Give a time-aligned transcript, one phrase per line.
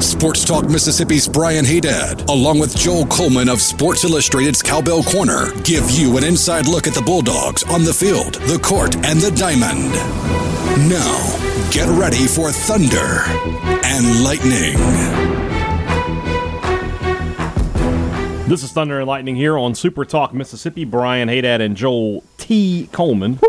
[0.00, 5.90] Sports Talk Mississippi's Brian Hadad, along with Joel Coleman of Sports Illustrated's Cowbell Corner, give
[5.90, 9.90] you an inside look at the Bulldogs on the field, the court, and the diamond.
[10.88, 13.22] Now, get ready for Thunder
[13.84, 14.76] and Lightning.
[18.48, 20.84] This is Thunder and Lightning here on Super Talk Mississippi.
[20.84, 22.88] Brian Hadad and Joel T.
[22.92, 23.40] Coleman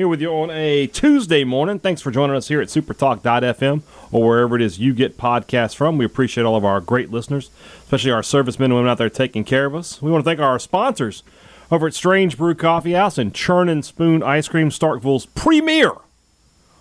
[0.00, 1.78] here with you on a Tuesday morning.
[1.78, 5.98] Thanks for joining us here at supertalk.fm or wherever it is you get podcasts from.
[5.98, 7.50] We appreciate all of our great listeners,
[7.82, 10.00] especially our servicemen and women out there taking care of us.
[10.00, 11.22] We want to thank our sponsors
[11.70, 15.92] over at Strange Brew Coffee House and Churn and Spoon Ice Cream, Starkville's premier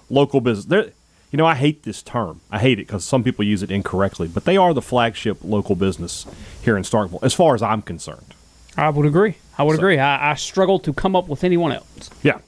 [0.09, 0.67] local business.
[0.67, 0.93] They're,
[1.29, 2.39] you know, I hate this term.
[2.49, 5.75] I hate it because some people use it incorrectly, but they are the flagship local
[5.75, 6.25] business
[6.63, 8.33] here in Starkville, as far as I'm concerned.
[8.77, 9.35] I would agree.
[9.57, 9.99] I would agree.
[9.99, 12.09] I, I struggle to come up with anyone else.
[12.23, 12.39] Yeah,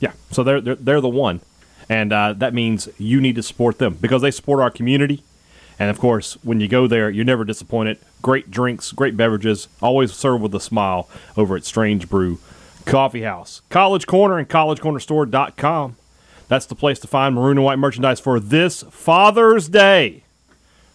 [0.00, 0.12] yeah.
[0.30, 1.40] So they're they're, they're the one,
[1.88, 5.22] and uh, that means you need to support them because they support our community.
[5.78, 7.98] And of course, when you go there, you're never disappointed.
[8.22, 12.38] Great drinks, great beverages, always served with a smile over at Strange Brew
[12.86, 13.60] Coffee House.
[13.68, 15.96] College Corner and collegecornerstore.com.
[16.48, 20.22] That's the place to find maroon and white merchandise for this Father's Day,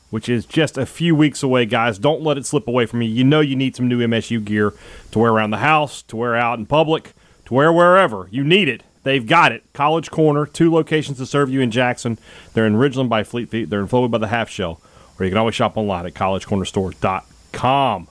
[0.10, 2.00] which is just a few weeks away, guys.
[2.00, 3.10] Don't let it slip away from you.
[3.10, 4.74] You know you need some new MSU gear
[5.12, 7.14] to wear around the house, to wear out in public,
[7.46, 8.30] to wear wherever.
[8.32, 8.82] You need it.
[9.04, 9.64] They've got it.
[9.74, 12.20] College Corner, two locations to serve you in Jackson.
[12.54, 13.70] They're in Ridgeland by Fleet Feet.
[13.70, 14.80] They're in Flowood by the Half Shell.
[15.20, 18.08] Or you can always shop online at collegecornerstore.com.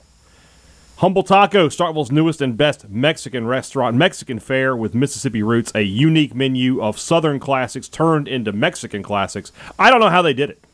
[0.97, 6.35] Humble Taco, Starkville's newest and best Mexican restaurant, Mexican fare with Mississippi roots, a unique
[6.35, 9.51] menu of Southern classics turned into Mexican classics.
[9.79, 10.59] I don't know how they did it.
[10.61, 10.67] I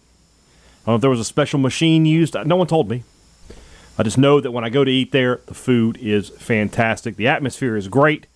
[0.86, 2.36] don't know if there was a special machine used.
[2.46, 3.04] No one told me.
[3.98, 7.16] I just know that when I go to eat there, the food is fantastic.
[7.16, 8.28] The atmosphere is great,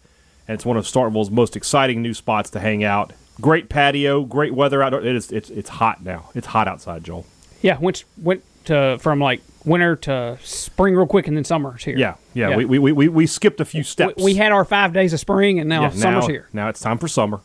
[0.52, 3.14] and it's one of Starkville's most exciting new spots to hang out.
[3.40, 4.94] Great patio, great weather out.
[4.94, 5.32] It is.
[5.32, 6.30] It's it's hot now.
[6.36, 7.26] It's hot outside, Joel.
[7.62, 11.98] Yeah, went went to from like winter to spring real quick, and then summer's here.
[11.98, 12.58] Yeah, yeah.
[12.58, 14.16] We, we, we, we skipped a few steps.
[14.18, 16.50] We, we had our five days of spring, and now Yeah, summer's now, here.
[16.52, 17.40] Now it's time for summer.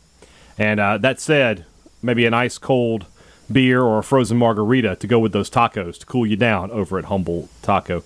[0.59, 1.65] And uh, that said,
[2.03, 3.07] maybe an ice cold
[3.51, 6.99] beer or a frozen margarita to go with those tacos to cool you down over
[6.99, 8.03] at Humble Taco.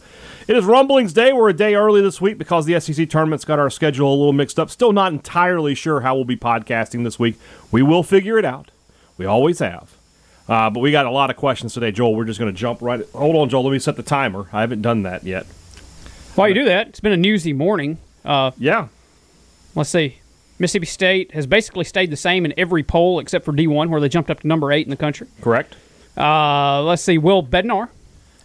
[0.51, 1.33] It is Rumblings Day.
[1.33, 4.33] We're a day early this week because the SEC tournament's got our schedule a little
[4.33, 4.69] mixed up.
[4.69, 7.37] Still not entirely sure how we'll be podcasting this week.
[7.71, 8.73] We will figure it out.
[9.17, 9.97] We always have.
[10.49, 12.17] Uh, but we got a lot of questions today, Joel.
[12.17, 13.09] We're just going to jump right.
[13.13, 13.63] Hold on, Joel.
[13.63, 14.49] Let me set the timer.
[14.53, 15.47] I haven't done that yet.
[16.35, 17.99] While you do that, it's been a newsy morning.
[18.25, 18.89] Uh, Yeah.
[19.77, 20.17] let's see.
[20.59, 24.09] Mississippi State has basically stayed the same in every poll except for D1, where they
[24.09, 25.29] jumped up to number eight in the country.
[25.43, 25.77] Correct.
[26.17, 27.19] Uh, let's see.
[27.19, 27.91] Will Bednar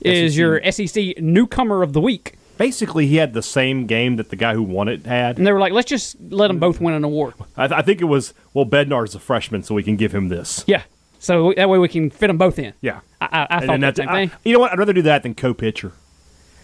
[0.01, 2.35] is your SEC newcomer of the week.
[2.57, 5.38] Basically, he had the same game that the guy who won it had.
[5.38, 7.33] And they were like, let's just let them both win an award.
[7.57, 10.29] I, th- I think it was well, Bednar's a freshman, so we can give him
[10.29, 10.63] this.
[10.66, 10.83] Yeah.
[11.19, 12.73] So that way we can fit them both in.
[12.81, 14.31] Yeah, I, I, I thought that same thing.
[14.31, 14.72] I- you know what?
[14.72, 15.91] I'd rather do that than co-pitcher.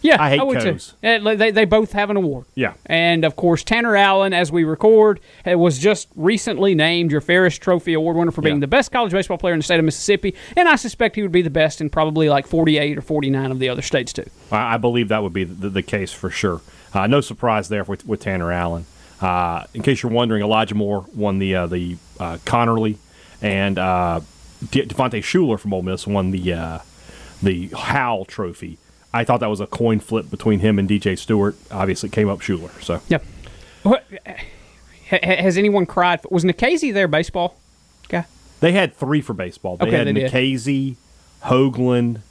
[0.02, 0.96] Yeah, I hate would co's.
[1.02, 1.08] too.
[1.08, 2.46] Uh, They, they both have an award.
[2.56, 2.74] Yeah.
[2.88, 5.20] And of course, Tanner Allen, as we record,
[5.50, 8.62] uh, was just recently named your Ferris Trophy Award winner for being Yeah.
[8.62, 10.34] the best college baseball player in the state of Mississippi.
[10.58, 13.60] And I suspect he would be the best in probably like 48 or 49 of
[13.60, 14.26] the other states, too.
[14.52, 16.62] I, I believe that would be the, the case for sure.
[16.94, 18.86] Uh, no surprise there with, with Tanner Allen.
[19.22, 22.98] Uh, in case you're wondering, Elijah Moore won the uh, the uh, Conerly,
[23.40, 24.20] and uh,
[24.72, 26.80] De- Devontae Shuler from Ole Miss won the uh,
[27.44, 28.80] the Howell Trophy.
[29.14, 31.56] I thought that was a coin flip between him and DJ Stewart.
[31.70, 32.70] Obviously, it came up Shuler.
[32.82, 33.20] So yeah.
[33.84, 34.06] What,
[35.10, 36.22] has anyone cried?
[36.30, 37.58] Was Nikhazy their baseball
[38.10, 38.26] guy?
[38.60, 39.78] They had three for baseball.
[39.78, 40.14] They Okay, had they.
[40.14, 40.96] Nikhazy,
[41.44, 42.22] Hoglund,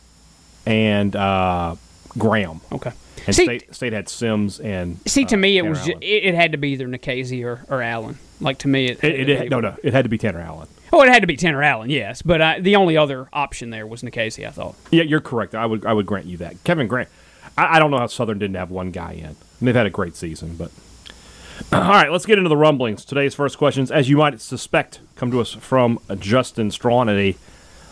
[0.65, 1.77] and uh,
[2.17, 2.61] Graham.
[2.73, 2.93] Okay.
[3.27, 4.99] And See- State, State had Sims and.
[5.07, 6.03] See, to uh, me, it Tanner was ju- Allen.
[6.03, 8.19] it, it had to be either Nikhazy or, or Allen.
[8.41, 10.69] Like to me, it, It, it, it- no, no, it had to be Tanner Allen.
[10.93, 12.21] Oh, it had to be Tanner Allen, yes.
[12.23, 14.75] But uh, the only other option there was Nikhazy, I thought.
[14.91, 15.55] Yeah, you're correct.
[15.55, 16.63] I would I would grant you that.
[16.65, 17.09] Kevin Grant.
[17.57, 19.25] I, I don't know how Southern didn't have one guy in.
[19.27, 20.71] And they've had a great season, but.
[21.73, 23.05] All right, let's get into the rumblings.
[23.05, 27.37] Today's first questions, as you might suspect, come to us from Justin Strawn at a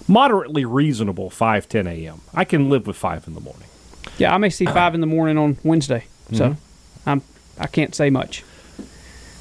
[0.09, 2.23] moderately reasonable 5:10 a.m.
[2.33, 3.69] I can live with five in the morning.
[4.17, 7.09] Yeah, I may see five in the morning on Wednesday, so Mm-hmm.
[7.11, 7.23] I'm
[7.59, 8.43] I can't say much.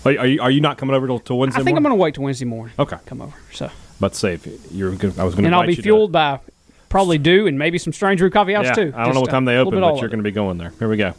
[0.07, 1.61] Are, are you are you not coming over till, till Wednesday?
[1.61, 2.73] I think I'm going to wait till Wednesday morning.
[2.79, 2.97] Okay.
[3.05, 3.35] come over.
[3.51, 3.69] So,
[3.99, 6.39] But say if you're gonna, I was going to and I'll be fueled by
[6.89, 8.93] probably dew and maybe some Strange Brew Coffee House yeah, too.
[8.95, 10.71] I don't know what time uh, they open, but you're going to be going there.
[10.79, 11.13] Here we go.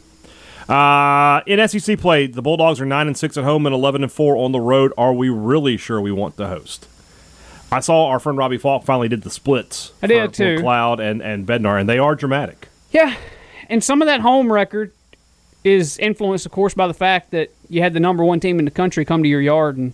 [0.67, 4.11] Uh, in SEC play, the Bulldogs are nine and six at home and eleven and
[4.11, 4.93] four on the road.
[4.97, 6.87] Are we really sure we want to host?
[7.71, 9.93] I saw our friend Robbie Falk finally did the splits.
[10.01, 10.57] I did, for- too.
[10.57, 12.67] for Cloud and and Bednar, and they are dramatic.
[12.91, 13.15] Yeah,
[13.67, 14.93] and some of that home record
[15.63, 18.65] is influenced, of course, by the fact that you had the number one team in
[18.65, 19.93] the country come to your yard and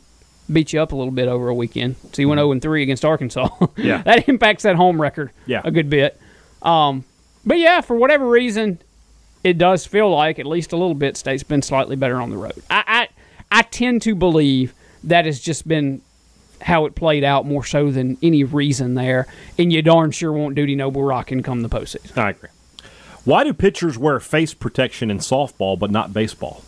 [0.52, 1.96] beat you up a little bit over a weekend.
[2.14, 3.48] So you went 0 and 3 against Arkansas.
[3.48, 3.82] Mm-hmm.
[3.88, 4.02] Yeah.
[4.04, 5.62] that impacts that home record Yeah.
[5.64, 6.20] a good bit.
[6.62, 7.04] Um,
[7.46, 8.80] but yeah, for whatever reason,
[9.44, 12.38] it does feel like at least a little bit State's been slightly better on the
[12.38, 12.62] road.
[12.70, 13.08] I
[13.52, 14.74] I, I tend to believe
[15.04, 16.02] that has just been
[16.62, 19.28] how it played out more so than any reason there.
[19.60, 22.18] And you darn sure won't Dudy Noble rocking come the postseason.
[22.18, 22.50] I agree.
[23.26, 26.64] Why do pitchers wear face protection in softball but not baseball?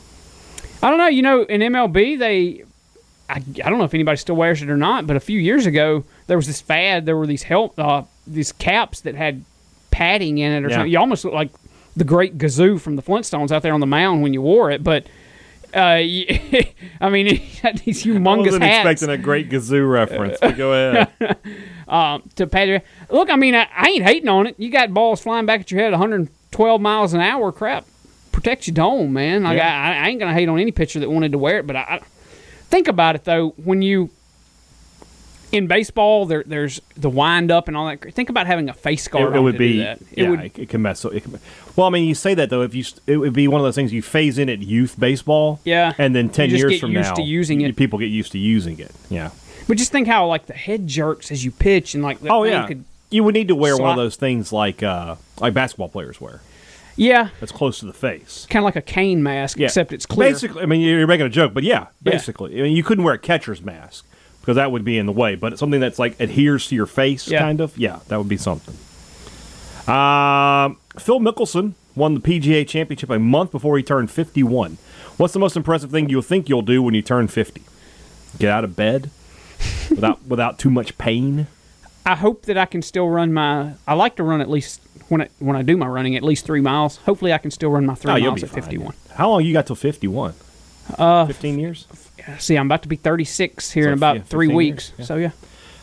[0.83, 1.07] I don't know.
[1.07, 2.63] You know, in MLB, they.
[3.29, 5.65] I, I don't know if anybody still wears it or not, but a few years
[5.65, 7.05] ago there was this fad.
[7.05, 9.43] There were these help, uh, these caps that had
[9.91, 10.75] padding in it or Yeah.
[10.77, 10.91] something.
[10.91, 11.49] You almost looked like
[11.97, 14.81] the Great Gazoo from the Flintstones out there on the mound when you wore it.
[14.83, 15.07] But
[15.75, 17.25] uh, I mean,
[17.85, 20.71] these I wasn't hats expecting a great Gazoo reference, but go
[21.19, 21.37] ahead.
[22.37, 22.69] to pad.
[22.69, 24.55] your- Look, I mean, I, I ain't hating on it.
[24.57, 25.93] You got balls flying back at your head,
[26.51, 27.51] 112 miles an hour.
[27.51, 27.85] Crap,
[28.31, 29.43] protect your dome, man.
[29.43, 29.67] Like Yeah.
[30.01, 31.81] I, I ain't gonna hate on any pitcher that wanted to wear it, but I,
[31.81, 31.99] I
[32.69, 33.49] think about it though.
[33.63, 34.09] When you
[35.51, 38.01] in baseball, there, there's the wind up and all that.
[38.13, 39.33] Think about having a face guard.
[39.33, 40.01] it, it would be that.
[40.11, 41.05] It yeah, would, it, can mess.
[41.05, 41.39] It can,
[41.77, 42.63] well, I mean, you say that though.
[42.63, 45.61] If you, it would be one of those things you phase in at youth baseball.
[45.63, 45.93] Yeah.
[45.97, 47.77] and then ten years get from used now, to using you- it.
[47.77, 48.91] People get used to using it.
[49.09, 49.31] Yeah.
[49.69, 52.43] but just think how like the head jerks as you pitch and like the Oh
[52.43, 52.67] yeah.
[52.67, 56.19] could, you would need to wear one of those things like uh, like basketball players
[56.19, 56.41] wear.
[56.95, 58.45] yeah, That's close to the face.
[58.49, 59.65] kind of like a cane mask, Yeah.
[59.67, 60.31] except it's clear.
[60.31, 62.11] Basically, I mean, you're making a joke, but yeah, Yeah.
[62.11, 64.05] basically, I mean, you couldn't wear a catcher's mask
[64.41, 65.35] because that would be in the way.
[65.35, 67.39] But it's something that's like adheres to your face, Yeah.
[67.39, 67.77] kind of.
[67.77, 68.75] Yeah, that would be something.
[69.87, 74.77] Um, Phil Mickelson won the PGA Championship a month before he turned 51.
[75.17, 77.61] What's the most impressive thing you'll think you'll do when you turn 50?
[78.37, 79.09] Get out of bed
[79.89, 81.47] without without too much pain.
[82.07, 83.73] I hope that I can still run my.
[83.85, 86.45] I like to run at least when I, when I do my running at least
[86.45, 86.97] three miles.
[86.97, 88.61] Hopefully, I can still run my three Oh, miles at fine.
[88.61, 88.95] fifty one.
[89.15, 90.33] How long you got till 51?
[90.97, 91.85] Uh, 15 years.
[92.39, 94.93] See, I'm about to be thirty six here So, in about yeah, three weeks.
[94.97, 95.05] yeah.
[95.05, 95.31] So yeah,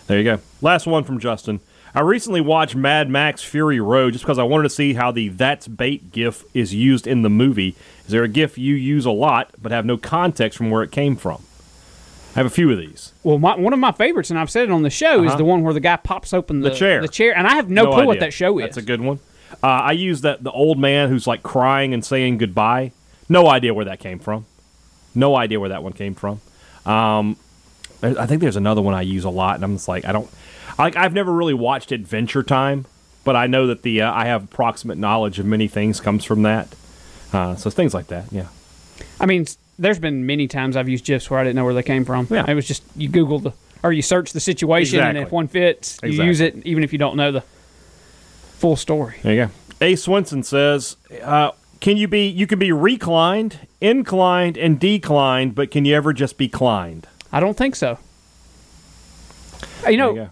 [0.07, 0.39] There you go.
[0.63, 1.61] Last one from Justin.
[1.95, 5.29] I recently watched Mad Max Fury Road just because I wanted to see how the
[5.29, 7.77] That's Bait gif is used in the movie.
[8.07, 10.91] Is there a gif you use a lot but have no context from where it
[10.91, 11.45] came from?
[12.35, 13.13] I have a few of these.
[13.23, 15.37] well, my, one of my favorites, and I've said it on the show, is Uh-huh.
[15.39, 17.01] the one where the guy pops open the, The chair.
[17.01, 18.65] the chair, and I have no, clue what that show is.
[18.65, 19.21] That's a good one.
[19.63, 22.91] Uh, I use that the old man who's like crying and saying goodbye.
[23.29, 24.47] No idea where that came from.
[25.15, 26.41] No idea where that one came from.
[26.85, 27.37] Um,
[28.03, 30.29] I think there's another one I use a lot, and I'm just like I don't
[30.77, 30.97] like.
[30.97, 32.85] I've never really watched Adventure Time,
[33.23, 36.43] but I know that the uh, I have approximate knowledge of many things comes from
[36.43, 36.75] that.
[37.33, 38.49] Uh, so things like that, yeah.
[39.21, 39.47] I mean,
[39.79, 42.27] there's been many times I've used gifs where I didn't know where they came from.
[42.31, 42.45] Yeah.
[42.49, 45.99] It was just you Google the or you search the situation, and if one fits,
[46.03, 47.43] you use it, even if you don't know the
[48.59, 49.17] full story.
[49.23, 49.51] There you go.
[49.81, 49.93] A.
[49.95, 51.51] Swinson says, uh,
[51.81, 52.27] "Can you be?
[52.27, 57.41] You can be reclined, inclined, and declined, but can you ever just be climbed?" I
[57.41, 57.99] don't think so.
[59.87, 60.31] Uh, You know, you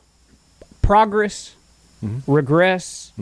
[0.82, 1.54] progress,
[2.04, 2.32] Mm-hmm.
[2.32, 3.12] regress,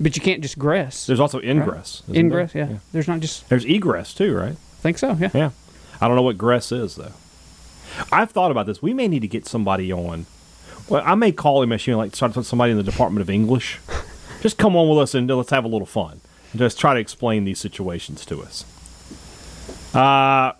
[0.00, 1.06] but you can't just gress.
[1.06, 2.02] There's also ingress.
[2.08, 2.68] isn't Ingress, there?
[2.70, 2.78] yeah.
[2.92, 4.56] There's not just There's egress too, right?
[4.80, 5.30] think so, yeah.
[5.32, 5.50] Yeah.
[6.00, 7.12] I don't know what gress is though.
[8.10, 8.82] I've thought about this.
[8.82, 10.26] We may need to get somebody on.
[10.88, 13.78] Well, I may call him and like start with somebody in the Department of English.
[14.42, 16.20] Just come on with us and let's have a little fun.
[16.52, 18.64] And just try to explain these situations to us.
[19.94, 20.52] Uh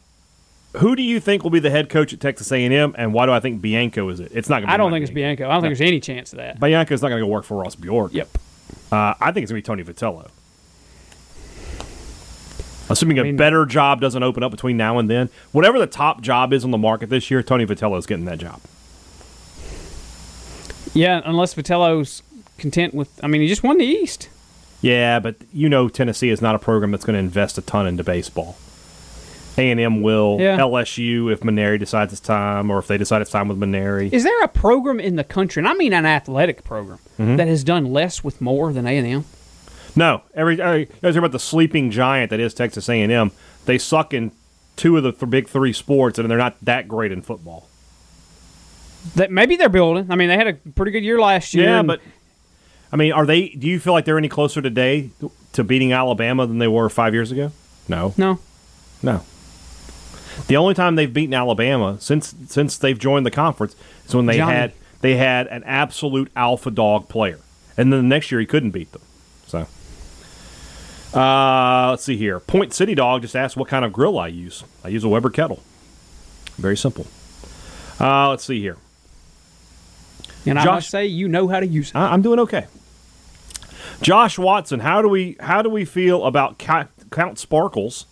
[0.79, 3.33] who do you think will be the head coach at Texas A&M, and why do
[3.33, 4.33] I think Bianco is it?
[4.35, 4.67] It's not going to.
[4.69, 5.49] be I don't Mike think it's Bianco.
[5.49, 6.59] I don't think there's any chance of that.
[6.59, 8.13] Bianco's not going to go work for Ross Bjork.
[8.13, 8.29] Yep.
[8.91, 10.31] Uh, I think it's going to be Tony Vitello.
[12.91, 16.21] Assuming a mean- better job doesn't open up between now and then, whatever the top
[16.21, 18.61] job is on the market this year, Tony Vitello is getting that job.
[20.93, 22.23] Yeah, unless Vitello's
[22.59, 23.09] content with.
[23.23, 24.29] I mean, he just won the East.
[24.81, 27.87] Yeah, but you know Tennessee is not a program that's going to invest a ton
[27.87, 28.57] into baseball.
[29.57, 30.37] A and M will.
[30.41, 30.59] Yeah.
[30.59, 34.13] LSU if Mainieri decides it's time, or if they decide it's time with Mainieri.
[34.13, 37.37] Is there a program in the country, and I mean an athletic program, Mm-hmm.
[37.37, 39.25] that has done less with more than A and M?
[39.97, 43.31] No, every, guys hear about the sleeping giant that is Texas A and M.
[43.65, 44.33] They suck in
[44.77, 47.69] two of the th- big three sports, and they're not that great in football.
[49.15, 50.11] That maybe they're building.
[50.11, 51.65] I mean, they had a pretty good year last year.
[51.65, 52.01] Yeah, but
[52.91, 53.49] I mean, are they?
[53.51, 55.11] Do you feel like they're any closer today
[55.53, 57.53] to beating Alabama than they were five years ago?
[57.89, 58.39] No, no.
[59.03, 59.23] no.
[60.47, 64.39] The only time they've beaten Alabama since since they've joined the conference is when they
[64.39, 64.53] Johnny.
[64.53, 67.39] had they had an absolute alpha dog player,
[67.77, 69.03] and then the next year he couldn't beat them.
[71.15, 72.41] Uh, let's see here.
[72.41, 74.65] Point City Dog just asked what kind of grill I use.
[74.85, 75.63] I use a Weber kettle.
[76.57, 77.07] Very simple.
[78.01, 78.77] Uh, let's see here.
[80.47, 81.97] And I Josh- must say, you know how to use it.
[81.97, 82.67] I- I'm doing okay.
[84.03, 88.07] Josh Watson, how do we how do we feel about Count Sparkles,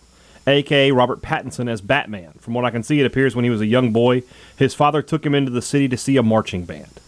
[0.47, 2.33] aka Robert Pattinson, as Batman?
[2.39, 4.23] From what I can see, it appears when he was a young boy,
[4.57, 6.99] his father took him into the city to see a marching band.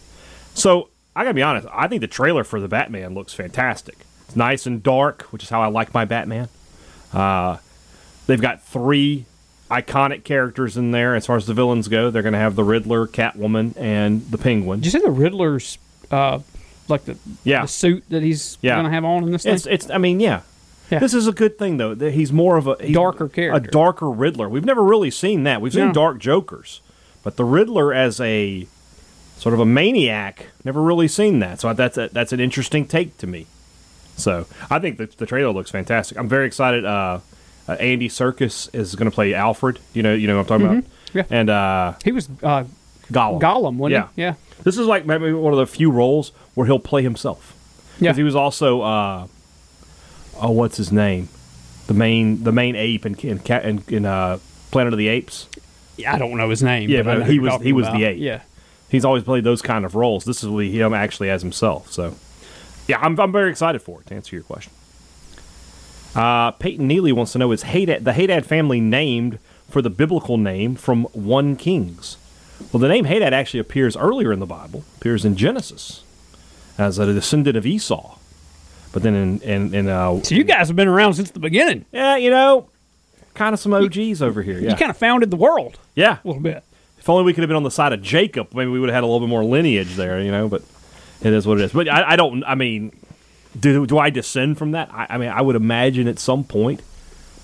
[0.52, 3.96] So I gotta be honest, I think the trailer for the Batman looks fantastic.
[4.36, 6.48] Nice and dark, which is how I like my Batman.
[7.12, 7.56] Uh,
[8.26, 9.24] they've got three
[9.70, 12.10] iconic characters in there as far as the villains go.
[12.10, 14.80] They're gonna have the Riddler, Catwoman, and the Penguin.
[14.80, 15.78] Did you say the Riddler's,
[16.10, 16.40] uh,
[16.88, 17.62] like the, Yeah.
[17.62, 18.74] the suit that he's Yeah.
[18.74, 19.54] going to have on in this thing?
[19.54, 19.90] It's it's.
[19.90, 20.42] I mean, yeah.
[20.90, 21.00] Yeah.
[21.00, 21.94] This is a good thing though.
[21.96, 23.68] that He's more of a Darker character.
[23.68, 24.48] a darker Riddler.
[24.48, 25.60] We've never really seen that.
[25.60, 25.92] We've seen No.
[25.92, 26.80] dark Jokers,
[27.24, 28.68] but the Riddler as a
[29.36, 31.60] sort of a maniac, never really seen that.
[31.60, 33.46] So that's a, that's an interesting take to me.
[34.16, 36.18] So I think the, the trailer looks fantastic.
[36.18, 36.84] I'm very excited.
[36.84, 37.20] Uh,
[37.68, 39.78] uh, Andy Serkis is going to play Alfred.
[39.92, 40.84] You know, you know what I'm talking about.
[40.84, 41.18] Mm-hmm.
[41.18, 41.24] Yeah.
[41.30, 42.64] And uh, he was uh,
[43.12, 43.40] Gollum.
[43.40, 44.08] Gollum, wasn't Yeah.
[44.16, 44.22] he?
[44.22, 44.34] Yeah.
[44.62, 47.52] This is like maybe one of the few roles where he'll play himself.
[47.98, 48.10] Yeah.
[48.10, 49.26] Because he was also, uh,
[50.40, 51.28] oh, what's his name?
[51.86, 54.38] The main the main ape in in, in, in uh,
[54.70, 55.48] Planet of the Apes.
[55.96, 56.90] Yeah, I don't know his name.
[56.90, 57.96] Yeah, but but he was- he was about.
[57.98, 58.18] the ape.
[58.18, 58.42] Yeah.
[58.88, 60.24] He's always played those kind of roles.
[60.24, 61.90] This is what him actually as himself.
[61.90, 62.14] So,
[62.86, 64.06] yeah, I'm, I'm very excited for it.
[64.08, 64.72] To answer your question,
[66.14, 69.38] uh, Peyton Neely wants to know is Hadad, the Hadad family named
[69.68, 72.16] for the biblical name from one Kings?
[72.72, 74.84] Well, the name Hadad actually appears earlier in the Bible.
[74.96, 76.02] Appears in Genesis
[76.78, 78.16] as a descendant of Esau.
[78.92, 81.84] But then in in, in uh, So you guys have been around since the beginning.
[81.92, 82.68] yeah, you know,
[83.34, 84.58] kind of some OGs over here.
[84.58, 86.18] Yeah, You kind of founded the world yeah.
[86.24, 86.62] a little bit.
[86.98, 88.94] If only we could have been on the side of Jacob, maybe we would have
[88.94, 90.48] had a little bit more lineage there, you know.
[90.48, 90.62] But
[91.20, 91.72] it is what it is.
[91.72, 92.44] But I, I don't.
[92.44, 92.92] I mean,
[93.58, 94.90] do do I descend from that?
[94.92, 96.82] I, I mean, I would imagine at some point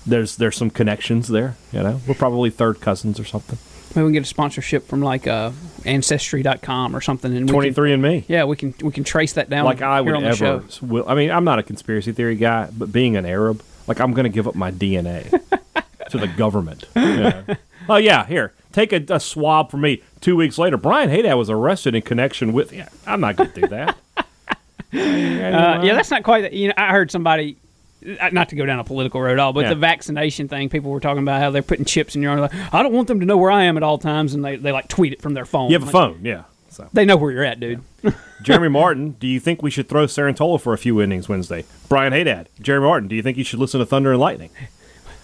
[0.05, 1.55] there's there's some connections there.
[1.71, 3.57] You know, we're probably third cousins or something.
[3.95, 5.51] Maybe we can get a sponsorship from like uh,
[5.85, 7.35] Ancestry.com or something.
[7.35, 8.25] And we Twenty and me.
[8.27, 9.65] Yeah, we can we can trace that down.
[9.65, 10.63] Like I would ever.
[10.81, 14.13] Will, I mean, I'm not a conspiracy theory guy, but being an Arab, like I'm
[14.13, 15.29] going to give up my DNA
[16.09, 16.85] to the government.
[16.95, 17.43] you know.
[17.87, 20.01] Oh yeah, here, take a, a swab from me.
[20.19, 22.73] Two weeks later, Brian Hadad was arrested in connection with.
[22.73, 23.95] Yeah, I'm not going to do that.
[24.95, 26.53] Uh, yeah, that's not quite.
[26.53, 27.57] You know, I heard somebody.
[28.21, 29.69] uh, Not to go down a political road at all, but Yeah.
[29.69, 32.41] the vaccination thing, people were talking about how they're putting chips in your arm.
[32.41, 34.55] Like, I don't want them to know where I am at all times, and they,
[34.55, 35.71] they like tweet it from their phone.
[35.71, 36.43] You have a Like, phone, yeah.
[36.69, 37.81] So, They know where you're at, dude.
[38.43, 41.65] Jeremy Martin, do you think we should throw Cerantola for a few innings Wednesday?
[41.89, 44.49] Brian Hadad, Jeremy Martin, do you think you should listen to Thunder and Lightning?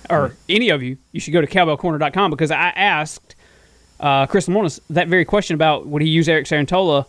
[0.10, 3.36] or any of you, you should go to cowbellcorner.com because I asked
[4.00, 7.06] uh, Chris Lemonis that very question about would he use Eric Cerantola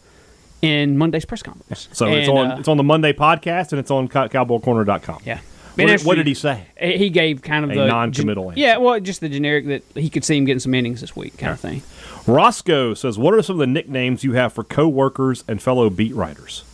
[0.63, 1.89] in Monday's press conference.
[1.93, 5.23] So it's on uh, it's on the Monday podcast and it's on cow- cowbellcorner.com.
[5.25, 5.41] yeah.
[5.77, 6.67] What, did- what did he say?
[6.79, 8.61] He gave kind of A the non-committal answer.
[8.61, 11.39] Yeah, well, just the generic that he could see him getting some innings this week,
[11.39, 11.83] kind of thing.
[12.27, 16.15] Roscoe says, "What are some of the nicknames you have for coworkers and fellow beat
[16.15, 16.65] writers?"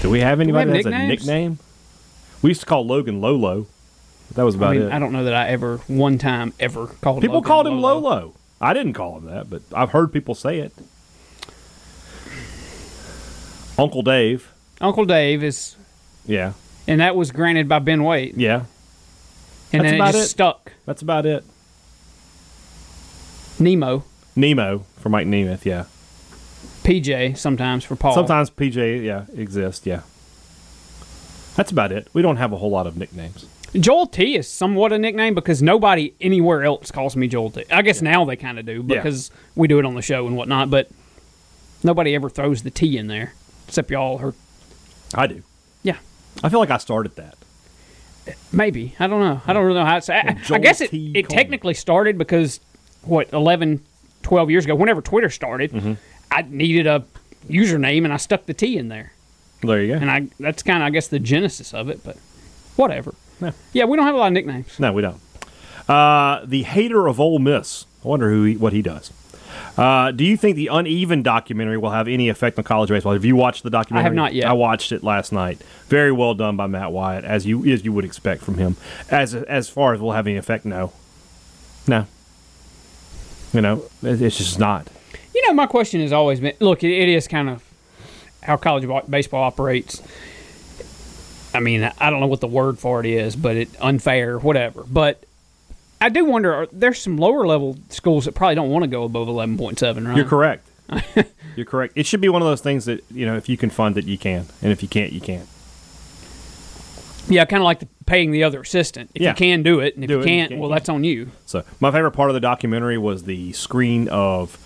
[0.00, 1.58] Do we have anybody have that has a nickname?
[2.42, 3.66] We used to call Logan Lolo.
[4.34, 4.92] That was about I mean, it.
[4.92, 8.00] I don't know that I ever one time ever called People Logan called him Lolo.
[8.00, 8.34] Lolo.
[8.60, 10.72] I didn't call him that, but I've heard people say it.
[13.78, 14.52] Uncle Dave.
[14.80, 15.76] Uncle Dave is,
[16.26, 16.52] Yeah.
[16.86, 18.62] and that was granted by Ben Waite, Yeah.
[19.72, 20.26] and That's then it it.
[20.28, 20.72] stuck.
[20.86, 21.44] That's about it.
[23.60, 24.04] Nemo,
[24.36, 25.84] Nemo for Mike Nemeth, yeah.
[26.84, 28.14] PJ sometimes for Paul.
[28.14, 30.02] Sometimes PJ, yeah, exists, yeah.
[31.56, 32.06] That's about it.
[32.12, 33.46] We don't have a whole lot of nicknames.
[33.74, 37.64] Joel T is somewhat a nickname because nobody anywhere else calls me Joel T.
[37.70, 38.96] I guess now they kind of do Yeah.
[38.96, 40.88] because we do it on the show and whatnot, but
[41.82, 43.34] nobody ever throws the T in there
[43.66, 44.18] except y'all.
[44.20, 44.34] Or
[45.14, 45.42] I do.
[45.82, 45.96] yeah,
[46.42, 47.36] I feel like I started that.
[48.52, 49.40] maybe I don't know.
[49.46, 50.08] I don't really know how it's.
[50.08, 51.12] I, I guess it, T.
[51.14, 51.42] it Coleman.
[51.44, 52.60] technically started because
[53.02, 53.82] what 11,
[54.22, 55.92] 12 years ago, whenever Twitter started, Mm-hmm.
[56.30, 57.04] I needed a
[57.48, 59.12] username and I stuck the T in there,
[59.62, 60.00] There you go.
[60.00, 62.16] and I that's kind of I guess the genesis of it, but
[62.76, 63.14] whatever.
[63.40, 63.52] Yeah.
[63.72, 64.78] Yeah, we don't have a lot of nicknames.
[64.78, 65.20] No, we don't.
[65.88, 67.86] Uh, the hater of Ole Miss.
[68.04, 69.12] I wonder who he, what he does.
[69.76, 73.12] Uh, do you think the uneven documentary will have any effect on college baseball?
[73.12, 74.00] Have you watched the documentary?
[74.00, 74.48] I have not yet.
[74.48, 75.62] I watched it last night.
[75.86, 78.76] Very well done by Matt Wyatt, as you as you would expect from him.
[79.10, 80.92] As as far as will have any effect, no,
[81.86, 82.06] no.
[83.52, 84.88] You know, it's just not.
[85.34, 87.62] You know, my question has always been look, it is kind of
[88.42, 90.02] how college baseball operates.
[91.54, 94.84] I mean, I don't know what the word for it is, but it unfair, whatever.
[94.84, 95.24] But
[96.00, 99.04] I do wonder are, there's some lower level schools that probably don't want to go
[99.04, 100.16] above 11.7, right?
[100.16, 100.66] You're correct.
[101.56, 101.94] You're correct.
[101.96, 104.04] It should be one of those things that you know, if you can fund it,
[104.06, 105.48] you can, and if you can't, you can't.
[107.28, 109.10] Yeah, kind of like the, paying the other assistant.
[109.14, 109.30] If Yeah.
[109.30, 111.30] you can do it, and if Do you it, can't, can't, well, that's on you.
[111.44, 114.56] So my favorite part of the documentary was the screen of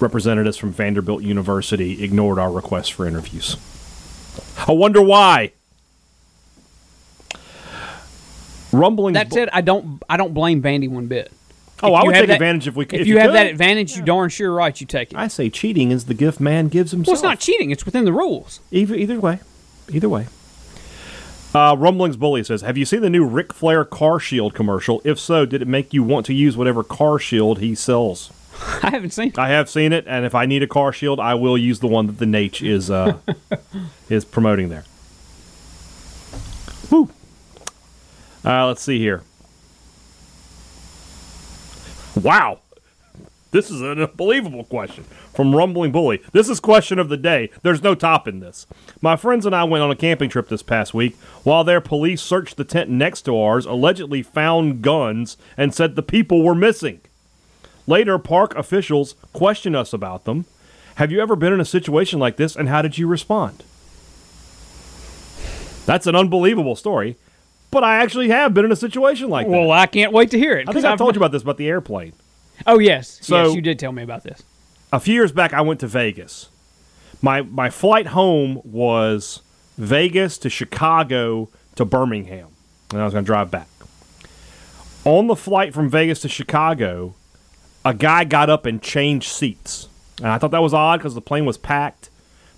[0.00, 3.56] representatives from Vanderbilt University ignored our requests for interviews.
[4.66, 5.52] I wonder why.
[8.72, 9.14] Rumblings.
[9.14, 11.32] That said, I don't I don't blame Vandy one bit.
[11.82, 13.36] oh, if I would take that- advantage if we If, if you, have could.
[13.36, 15.16] that advantage, you darn sure right you take it.
[15.18, 17.06] I say cheating is the gift man gives himself.
[17.06, 18.60] well, it's not cheating; it's within the rules.
[18.70, 19.40] Either, either way.
[19.90, 20.26] Either way.
[21.54, 25.00] Uh, Rumblings Bully says, Have you seen the new Ric Flair car shield commercial?
[25.02, 28.30] If so, did it make you want to use whatever car shield he sells?
[28.82, 29.32] I haven't seen.
[29.38, 31.86] I have seen it, and if I need a car shield, I will use the
[31.86, 33.16] one that the Naitch is uh,
[34.10, 34.84] is promoting there.
[36.90, 37.08] Woo.
[38.44, 39.22] Uh, let's see here.
[42.14, 42.60] Wow.
[43.50, 46.22] This is an unbelievable question from Rumbling Bully.
[46.32, 47.50] This is question of the day.
[47.62, 48.66] There's no topping this.
[49.00, 51.16] My friends and I went on a camping trip this past week.
[51.44, 56.02] While there, police searched the tent next to ours, allegedly found guns, and said the
[56.02, 57.00] people were missing.
[57.86, 60.44] Later, park officials questioned us about them.
[60.96, 63.64] Have you ever been in a situation like this, and how did you respond?
[65.86, 67.16] That's an unbelievable story,
[67.70, 69.52] but I actually have been in a situation like that.
[69.52, 69.70] Well.
[69.70, 70.68] I can't wait to hear it.
[70.68, 72.12] I think I've I've told you about this about the airplane.
[72.66, 74.42] Oh yes, So- yes, you did tell me about this.
[74.92, 76.48] a few years back I went to Vegas.
[77.22, 79.42] My my flight home was
[79.76, 82.48] Vegas to Chicago to Birmingham.
[82.90, 83.68] And I was going to drive back.
[85.04, 87.14] On the flight from Vegas to Chicago,
[87.84, 89.88] a guy got up and changed seats.
[90.18, 92.10] And I thought that was odd because the plane was packed.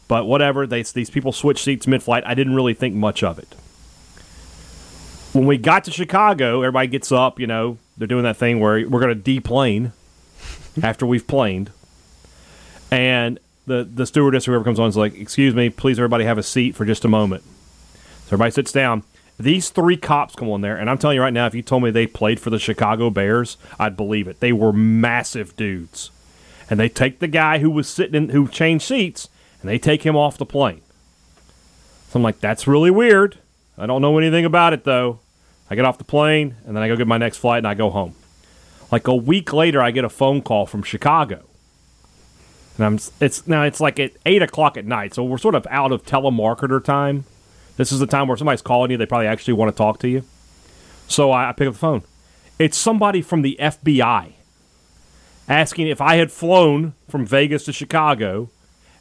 [0.08, 2.24] But whatever, they, these people switched seats mid-flight.
[2.26, 3.54] I didn't really think much of it.
[5.32, 7.38] When we got to Chicago, everybody gets up.
[7.38, 9.92] You know, they're doing that thing where we're going to deplane
[10.82, 11.70] after we've planed
[12.90, 16.42] and the the stewardess whoever comes on is like, "Excuse me, please everybody have a
[16.42, 17.42] seat for just a moment."
[18.26, 19.04] So everybody sits down.
[19.38, 21.82] These three cops come on there, and I'm telling you right now, if you told
[21.82, 24.40] me they played for the Chicago Bears, I'd believe it.
[24.40, 26.10] They were massive dudes,
[26.68, 29.28] and they take the guy who was sitting in, who changed seats,
[29.62, 30.82] and they take him off the plane.
[32.08, 33.38] So I'm like, that's really weird.
[33.78, 35.20] I don't know anything about it though.
[35.70, 37.74] I get off the plane, and then I go get my next flight, and I
[37.74, 38.14] go home.
[38.90, 41.44] Like a week later, I get a phone call from Chicago.
[42.76, 45.66] And I'm it's now it's like at eight o'clock at night, so we're sort of
[45.70, 47.24] out of telemarketer time.
[47.76, 50.08] This is the time where somebody's calling you; they probably actually want to talk to
[50.08, 50.24] you.
[51.06, 52.02] So I, I pick up the phone.
[52.58, 54.32] It's somebody from the FBI
[55.48, 58.50] asking if I had flown from Vegas to Chicago,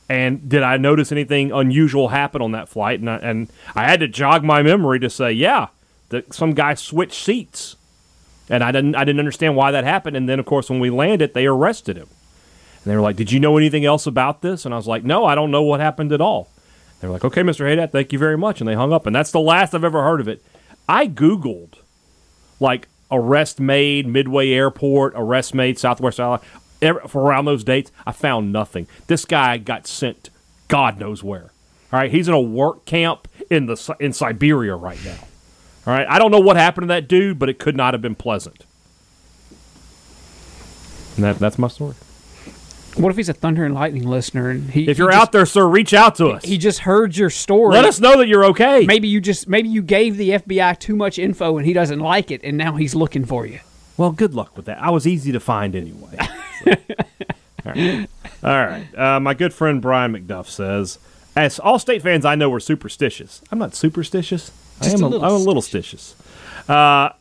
[0.09, 2.99] and did I notice anything unusual happen on that flight?
[2.99, 5.67] And I, and I had to jog my memory to say, yeah,
[6.09, 7.75] that some guy switched seats,
[8.49, 10.17] and I didn't I didn't understand why that happened.
[10.17, 12.07] And then of course when we landed, they arrested him.
[12.83, 14.65] And they were like, Did you know anything else about this?
[14.65, 16.49] And I was like, No, I don't know what happened at all.
[16.99, 17.69] They were like, Okay, Mr.
[17.69, 18.61] Hadad, thank you very much.
[18.61, 19.05] And they hung up.
[19.05, 20.43] And that's the last I've ever heard of it.
[20.87, 21.75] I Googled
[22.59, 26.43] like arrest made, Midway Airport, arrest made, Southwest Airlines,
[27.07, 27.91] for around those dates.
[28.05, 28.87] I found nothing.
[29.07, 30.29] This guy got sent
[30.69, 31.51] God knows where.
[31.91, 35.17] All right, he's in a work camp in the in Siberia right now.
[35.89, 38.01] All right, I don't know what happened to that dude, but it could not have
[38.01, 38.63] been pleasant.
[41.15, 41.95] And that, that's my story.
[42.95, 44.87] What if he's a Thunder and Lightning listener and he?
[44.87, 46.45] If you're he out there, sir, reach out to us.
[46.45, 47.73] he just heard your story.
[47.73, 48.85] Let us know that you're okay.
[48.85, 52.29] Maybe you just maybe you gave the FBI too much info and he doesn't like
[52.29, 53.59] it, and now he's looking for you.
[53.97, 54.79] Well, good luck with that.
[54.79, 56.19] I was easy to find anyway.
[56.65, 56.71] So.
[57.65, 58.09] All right.
[58.43, 58.95] All right.
[58.95, 60.99] Uh, my good friend Brian McDuff says,
[61.35, 63.41] as all state fans I know are superstitious.
[63.51, 64.51] I'm not superstitious.
[64.81, 66.13] Just I am a a, little I'm a little stitious.
[66.69, 67.13] Uh,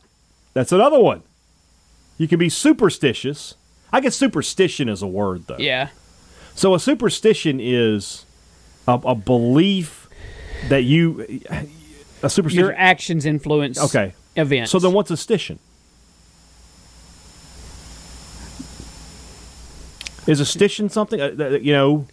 [0.53, 1.21] that's another one.
[2.17, 3.55] You can be superstitious.
[3.91, 5.57] I guess superstition is a word, though.
[5.57, 5.89] Yeah.
[6.55, 8.25] So a superstition is
[8.87, 10.09] a, a belief
[10.67, 11.41] that you.
[12.21, 12.65] A superstition.
[12.65, 14.13] Your actions influence Okay.
[14.35, 14.71] events.
[14.71, 15.57] So then, what's a stition?
[20.27, 21.19] Is a stition something?
[21.19, 22.05] Uh, that- you know,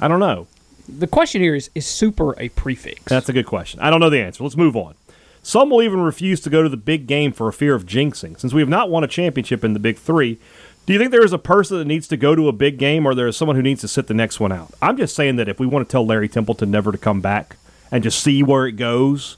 [0.00, 0.46] I don't know.
[0.88, 3.02] The question here is: Is super a prefix?
[3.04, 3.80] That's a good question.
[3.80, 4.42] I don't know the answer.
[4.42, 4.94] Let's move on.
[5.42, 8.38] Some will even refuse to go to the big game for a fear of jinxing.
[8.38, 10.38] Since we have not won a championship in the big three,
[10.86, 13.06] do you think there is a person that needs to go to a big game
[13.06, 14.72] or there is someone who needs to sit the next one out?
[14.80, 17.56] I'm just saying that if we want to tell Larry Templeton never to come back
[17.90, 19.36] and just see where it goes,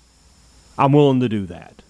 [0.79, 1.83] I'm willing to do that.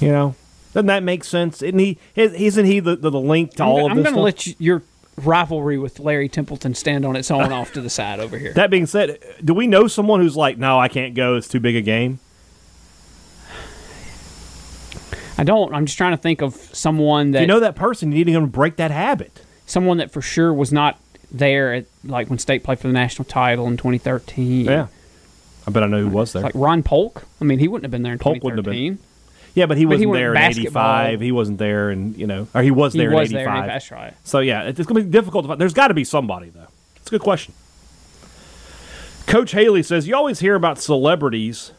[0.00, 0.34] You know?
[0.74, 1.62] Doesn't that make sense?
[1.62, 4.14] Isn't he, isn't he the, the, the link to I'm, all of I'm this going
[4.14, 4.82] to let you, your
[5.26, 8.52] rivalry with Larry Templeton stand on its own off to the side over here.
[8.52, 11.36] That being said, do we know someone who's like, no, I can't go.
[11.36, 12.20] It's too big a game?
[15.36, 15.72] I don't.
[15.72, 18.46] I'm just trying to think of someone that you know that person, you need to
[18.46, 19.40] break that habit.
[19.66, 20.98] someone that for sure was not
[21.30, 24.64] there at like when State played for the national title in 2013.
[24.64, 24.88] Yeah.
[25.66, 26.42] I bet I know who was there.
[26.42, 27.24] Like Ron Polk.
[27.40, 28.98] I mean, he wouldn't have been there in Polk wouldn't have been.
[29.58, 29.60] 2013.
[29.60, 31.00] yeah, but he but wasn't went there in basketball.
[31.00, 31.20] '85.
[31.20, 33.62] He wasn't there, and you know, or he was He there was in '85.
[33.64, 34.14] in- That's right.
[34.24, 35.60] So yeah, it's going to be difficult to find.
[35.60, 36.68] There's got to be somebody though.
[36.96, 37.54] It's a good question.
[39.26, 41.72] Coach Haley says you always hear about celebrities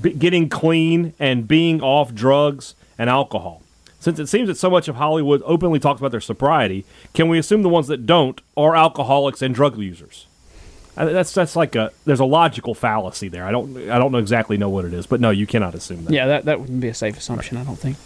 [0.00, 3.62] getting clean and being off drugs and alcohol.
[4.00, 7.36] Since it seems that so much of Hollywood openly talks about their sobriety, can we
[7.36, 10.26] assume the ones that don't are alcoholics and drug users?
[10.98, 13.44] I- That's that's like a there's a logical fallacy there.
[13.44, 16.04] I don't I don't know exactly know what it is, but no, you cannot assume
[16.04, 16.12] that.
[16.12, 17.96] Yeah, that, that wouldn't be a safe assumption, I don't think.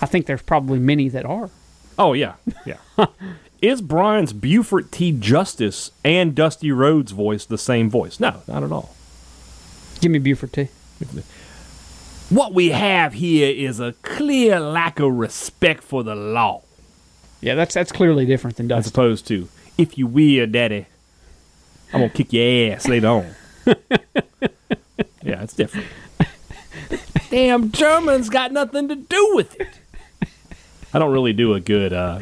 [0.00, 1.50] I think there's probably many that are.
[1.98, 2.76] Oh yeah, yeah.
[3.60, 5.12] Is Brian's Buford T.
[5.12, 8.18] Justice and Dusty Rhodes voice the same voice?
[8.18, 8.94] No, not at all.
[10.00, 10.68] Give me Buford T.
[12.30, 16.62] What we have here is a clear lack of respect for the law,
[17.40, 18.86] Yeah, that's that's clearly different than Dusty.
[18.86, 20.86] as opposed to if you will, Daddy,
[21.92, 23.34] I'm gonna kick your ass later on.
[25.22, 25.86] yeah, it's different.
[27.30, 29.68] Damn Germans got nothing to do with it.
[30.92, 32.18] I don't really do a good uh,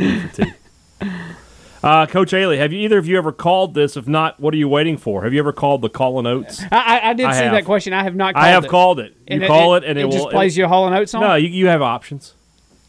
[1.83, 3.97] Uh, Coach Ailey, have you either of you ever called this?
[3.97, 5.25] If not, what are you waiting for?
[5.25, 6.61] Have you ever called the Call Oates?
[6.71, 7.53] I, I, I did I see have.
[7.55, 7.95] that question.
[7.95, 8.71] I have not called I have it.
[8.71, 9.15] called it.
[9.27, 10.13] You And call it, and it, it will.
[10.13, 11.23] just plays you a Hall and Oates song?
[11.23, 12.35] No, you, you have options.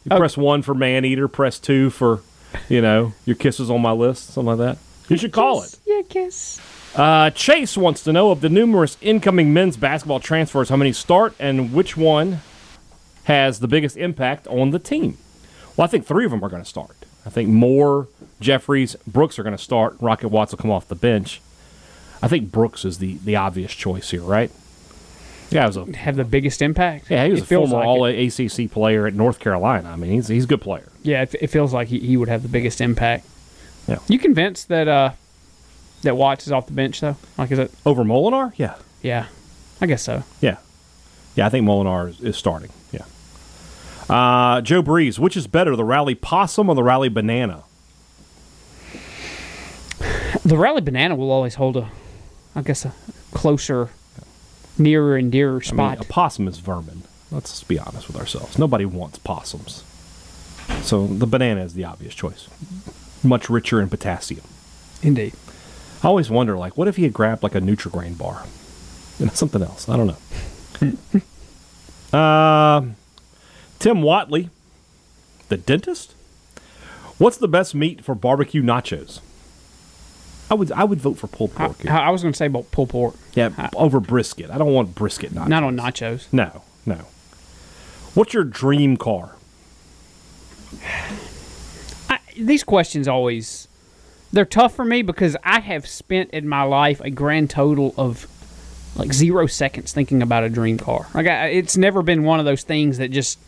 [0.04, 0.18] You Okay.
[0.18, 2.20] press one for man eater, press two for,
[2.68, 4.78] you know, your kisses on my list, something like that.
[5.08, 5.74] You should call it.
[5.86, 6.60] Yeah, kiss.
[6.94, 11.34] Uh, Chase wants to know of the numerous incoming men's basketball transfers, how many start
[11.38, 12.40] and which one
[13.24, 15.16] has the biggest impact on the team.
[15.76, 16.96] Well, I think three of them are going to start.
[17.24, 18.08] I think Moore,
[18.40, 19.96] Jeffries, Brooks are going to start.
[20.00, 21.40] Rocket Watts will come off the bench.
[22.20, 24.50] I think Brooks is the, the obvious choice here, right?
[25.50, 27.10] Yeah, was a Have the biggest impact.
[27.10, 28.40] yeah, he was It a former like All it.
[28.40, 29.88] ACC player at North Carolina.
[29.90, 30.88] I mean, he's he's a good player.
[31.02, 33.26] Yeah, it, it feels like he, he would have the biggest impact.
[33.86, 33.98] Yeah.
[34.08, 35.12] You convinced that uh
[36.02, 37.16] that Watts is off the bench though?
[37.38, 37.72] Like, is it?
[37.86, 38.52] Over Molinar?
[38.56, 39.26] Yeah, Yeah,
[39.80, 40.22] I guess so.
[40.40, 40.58] yeah,
[41.34, 41.46] yeah.
[41.46, 42.70] I think Molinar is, is starting.
[42.92, 43.04] Yeah.
[44.08, 47.62] Uh, Joe Breeze, which is better, the Rally Possum or the Rally Banana?
[50.44, 51.88] The rally banana will always hold a,
[52.56, 52.92] I guess, a
[53.32, 53.90] closer,
[54.76, 56.00] nearer and dearer I mean, spot.
[56.00, 57.02] a possum is vermin.
[57.30, 58.58] Let's be honest with ourselves.
[58.58, 59.84] Nobody wants possums.
[60.82, 62.48] So the banana is the obvious choice.
[63.22, 64.42] Much richer in potassium.
[65.02, 65.34] Indeed.
[66.02, 68.44] I always wonder, like, what if he had grabbed like a Nutrigrain bar?
[69.18, 69.88] You know, something else.
[69.88, 70.98] I don't know.
[72.18, 72.82] uh,
[73.78, 74.50] Tim Watley,
[75.48, 76.14] the dentist.
[77.18, 79.20] What's the best meat for barbecue nachos?
[80.50, 81.82] I would I would vote for pulled I, pork.
[81.82, 81.92] here.
[81.92, 84.50] I was going to say about pulled pork, yeah, over brisket.
[84.50, 85.48] I don't want brisket nachos.
[85.48, 86.26] not on nachos.
[86.32, 87.06] No, no.
[88.14, 89.36] What's your dream car?
[92.10, 93.68] I, these questions always
[94.32, 98.26] they're tough for me because I have spent in my life a grand total of
[98.96, 101.06] like zero seconds thinking about a dream car.
[101.14, 103.38] Like I, it's never been one of those things that just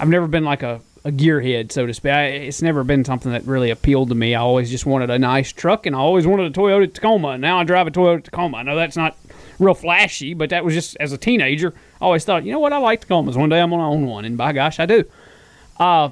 [0.00, 2.12] I've never been like a, a gearhead, so to speak.
[2.12, 4.34] I, it's never been something that really appealed to me.
[4.34, 7.28] I always just wanted a nice truck, and I always wanted a Toyota Tacoma.
[7.30, 8.58] And now I drive a Toyota Tacoma.
[8.58, 9.16] I know that's not
[9.58, 11.74] real flashy, but that was just as a teenager.
[12.00, 13.36] I always thought, you know what, I like Tacomas.
[13.36, 15.04] One day I'm gonna own one, and by gosh, I do.
[15.78, 16.10] Uh,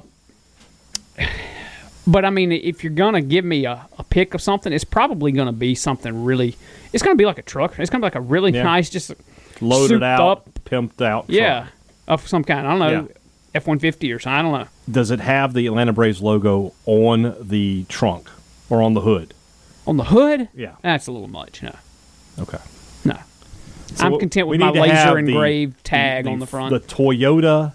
[2.07, 5.31] But I mean, if you're gonna give me a, a pick of something, it's probably
[5.33, 6.55] gonna be something really.
[6.93, 7.77] It's gonna be like a truck.
[7.77, 8.63] It's gonna be like a really Yeah.
[8.63, 9.13] nice, just
[9.59, 10.49] Loaded out, up.
[10.65, 11.25] pimped out.
[11.27, 11.73] yeah, truck.
[12.07, 12.65] of some kind.
[12.65, 13.09] I don't know,
[13.53, 14.39] F one fifty or something.
[14.39, 14.67] I don't know.
[14.89, 18.29] Does it have the Atlanta Braves logo on the trunk
[18.69, 19.33] or on the hood?
[19.85, 20.75] On the hood, Yeah.
[20.81, 21.61] that's a little much.
[21.63, 21.75] No,
[22.39, 22.57] Okay.
[23.03, 23.17] no.
[23.95, 26.69] So I'm content with my need to have laser the- engraved tag on the front.
[26.71, 27.73] The Toyota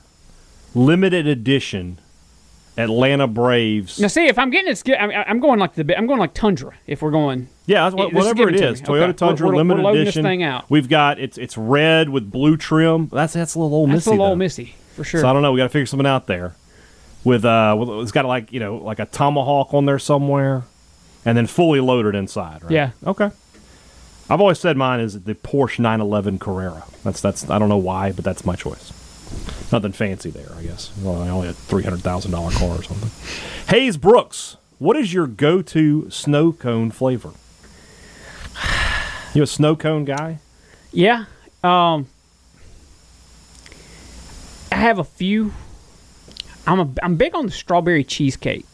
[0.75, 1.99] limited edition
[2.77, 4.01] Atlanta Braves.
[4.01, 5.97] now, see if I'm getting it, I'm, going like the.
[5.97, 6.73] I'm going like Tundra.
[6.87, 8.81] If we're going, Yeah, what, whatever give it is.
[8.81, 9.13] Toyota Okay.
[9.13, 10.23] Tundra We're- we're limited this edition.
[10.23, 10.71] thing out.
[10.71, 13.09] We've got it's it's red with blue trim.
[13.13, 14.11] That's that's a little old that's missy.
[14.11, 14.31] a little though.
[14.31, 15.21] old missy for sure.
[15.21, 15.53] So I don't know.
[15.53, 16.55] We got to figure something out there.
[17.25, 20.63] With uh, it's got like you know like a tomahawk on there somewhere,
[21.25, 22.63] and then fully loaded inside.
[22.65, 22.73] Right?
[22.73, 22.91] Yeah.
[23.07, 23.31] Okay.
[24.31, 26.85] I've always said mine is the Porsche 911 Carrera.
[27.05, 28.93] That's that's I don't know why, but that's my choice.
[29.73, 30.91] Nothing fancy there, I guess.
[31.03, 33.11] Well, I only had three hundred thousand dollar car or something.
[33.75, 37.31] Hayes Brooks, what is your go-to snow cone flavor?
[39.35, 40.39] You a snow cone guy?
[40.93, 41.25] Yeah.
[41.65, 42.07] Um
[44.71, 45.53] I have a few.
[46.67, 48.67] I'm a I'm big on the strawberry cheesecake.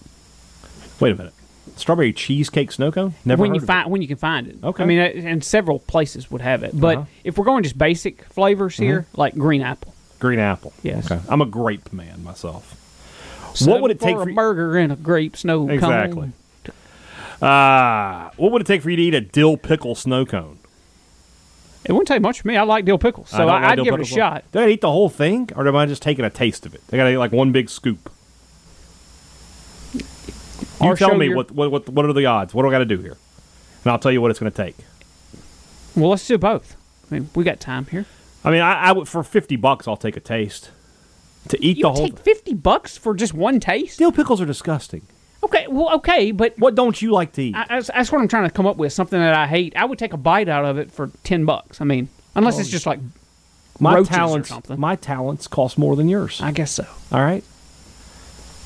[1.00, 1.34] Wait a minute.
[1.76, 3.14] Strawberry cheesecake snow cone?
[3.24, 4.56] Never when you find when you can find it.
[4.64, 4.82] Okay.
[4.82, 6.72] I mean, uh, and several places would have it.
[6.78, 7.06] But Uh-huh.
[7.24, 9.94] if we're going just basic flavors here, like green apple.
[10.18, 10.72] Green apple.
[10.82, 11.10] Yes.
[11.10, 11.22] Okay.
[11.28, 12.74] I'm a grape man myself.
[13.64, 16.32] what would it take for a burger and a grape snow Exactly.
[17.40, 17.48] cone?
[17.48, 20.58] Uh, what would it take for you to eat a dill pickle snow cone?
[21.84, 22.56] It wouldn't take much for me.
[22.56, 24.44] I like dill pickles, so I like I'd give it a shot.
[24.52, 26.82] Do I eat the whole thing, or am I just taking a taste of it?
[26.92, 28.10] I gotta eat like one big scoop.
[29.94, 30.00] You
[30.80, 32.52] Or tell me your- what, what what what are the odds?
[32.54, 33.16] What do I got to do here?
[33.84, 34.76] And I'll tell you what it's going to take.
[35.96, 36.76] Well, let's do both.
[37.10, 38.06] I mean, we got time here.
[38.44, 40.70] I mean, I, I would for fifty bucks, I'll take a taste.
[41.48, 43.98] To eat You the whole take fifty bucks for just one taste?
[43.98, 45.02] dill pickles are disgusting.
[45.42, 47.54] Okay, well, okay, but What don't you like to eat?
[47.54, 48.92] I, that's, that's what I'm trying to come up with.
[48.92, 49.76] Something that I hate.
[49.76, 51.80] I would take a bite out of it for ten bucks.
[51.80, 52.72] I mean, unless it's oh.
[52.72, 53.00] just like
[53.80, 54.78] my talents, something.
[54.78, 56.40] my talents cost more than yours.
[56.42, 56.86] I guess so.
[57.12, 57.44] All right.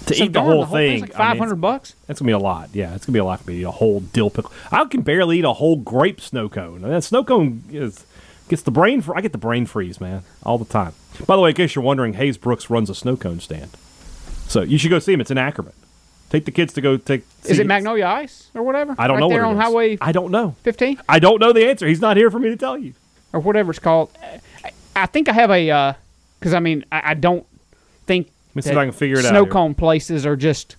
[0.07, 1.95] To So eat the whole thing's thing, like I mean, five hundred bucks.
[2.07, 2.71] That's gonna be a lot.
[2.73, 4.51] Yeah, it's gonna be a lot for me to eat a whole dill pickle.
[4.73, 6.83] I can barely eat a whole grape snow cone.
[6.83, 8.05] And that snow cone is
[8.49, 9.01] gets the brain.
[9.01, 10.95] Fr- I get the brain freeze, man, all the time.
[11.27, 13.71] By the way, in case you're wondering, Hayes Brooks runs a snow cone stand,
[14.49, 15.21] so you should go see him.
[15.21, 15.75] It's in Ackerman.
[16.31, 17.25] Take the kids to go take.
[17.45, 18.95] Is it Magnolia Ice or whatever?
[18.99, 19.63] I don't right know there what it on is.
[19.65, 20.57] Highway I don't know.
[20.63, 21.87] 15 I don't know the answer.
[21.87, 22.95] He's not here for me to tell you.
[23.35, 24.11] or whatever it's called.
[24.97, 25.93] I, think I have a uh,
[26.41, 27.47] because I mean I, I don't
[28.07, 30.77] think Let me see if I can figure it out snow cone places are just.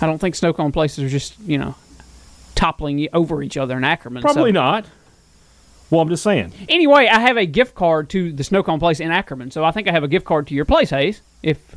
[0.00, 1.74] I don't think snow cone places are just you know
[2.58, 4.20] toppling over each other in Ackerman.
[4.22, 4.84] so- Probably not.
[5.90, 6.52] Well, I'm just saying.
[6.68, 9.70] Anyway, I have a gift card to the snow cone place in Ackerman, so I
[9.70, 11.22] think I have a gift card to your place, Hayes.
[11.42, 11.76] If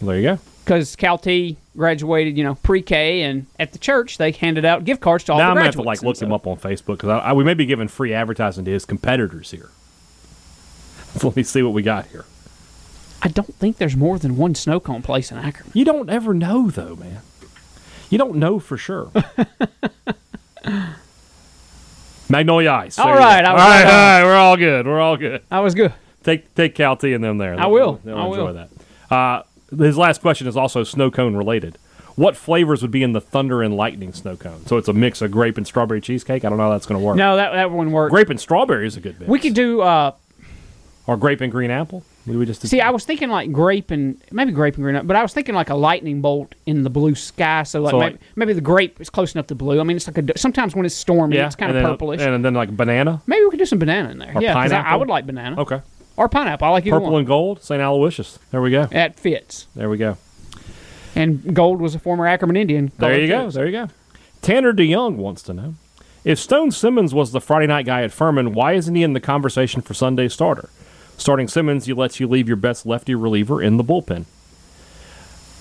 [0.00, 0.38] There you go.
[0.64, 5.00] because Cal T graduated, you know, pre-K, and at the church they handed out gift
[5.00, 6.56] cards to all now the I'm gonna have to like look and him up on
[6.58, 9.70] Facebook because we may be giving free advertising to his competitors here.
[11.16, 12.24] So let me see what we got here.
[13.22, 15.72] I don't think there's more than one snow cone place in Ackerman.
[15.74, 17.22] You don't ever know, though, man.
[18.12, 19.10] You don't know for sure.
[22.28, 22.98] Magnolia Ice.
[22.98, 23.48] All right, go.
[23.48, 24.22] I all right, right all right.
[24.24, 24.86] We're all good.
[24.86, 25.42] We're all good.
[25.48, 25.94] That was good.
[26.22, 27.58] Take take Cal T and them there.
[27.58, 28.00] I will.
[28.04, 28.54] They'll I enjoy will.
[28.54, 28.68] that.
[29.10, 29.42] Uh,
[29.82, 31.78] his last question is also snow cone related.
[32.14, 34.66] What flavors would be in the Thunder and Lightning snow cone?
[34.66, 36.44] So it's a mix of grape and strawberry cheesecake.
[36.44, 37.16] I don't know how that's going to work.
[37.16, 38.10] No, that that one works.
[38.10, 39.30] Grape and strawberry is a good mix.
[39.30, 39.80] We could do.
[39.80, 40.12] uh
[41.06, 42.04] or grape and green apple.
[42.24, 44.94] What do we just See, I was thinking like grape and maybe grape and green,
[44.94, 47.64] up, but I was thinking like a lightning bolt in the blue sky.
[47.64, 49.80] So like, So, maybe, like- maybe the grape is close enough to blue.
[49.80, 50.38] I mean, it's like a.
[50.38, 52.20] Sometimes when it's stormy, yeah, it's kind of purplish.
[52.20, 53.20] and then like banana.
[53.26, 54.32] maybe we could do some banana in there.
[54.36, 55.80] Or yeah, 'cause I, I would like banana Okay,
[56.16, 56.68] or pineapple.
[56.68, 57.18] I like either purple one.
[57.20, 57.60] and gold.
[57.62, 57.80] St.
[57.82, 58.38] Aloysius.
[58.52, 58.86] There we go.
[58.86, 59.66] That fits.
[59.74, 60.16] There we go.
[61.14, 62.90] And Gold was a former Ackerman Indian.
[62.98, 63.50] There you go.
[63.50, 63.88] There you go.
[64.40, 65.74] Tanner DeYoung wants to know
[66.24, 69.20] if Stone Simmons was the Friday night guy at Furman, why isn't he in the
[69.20, 70.70] conversation for Sunday starter?
[71.22, 74.24] Starting Simmons, he lets you leave your best lefty reliever in the bullpen.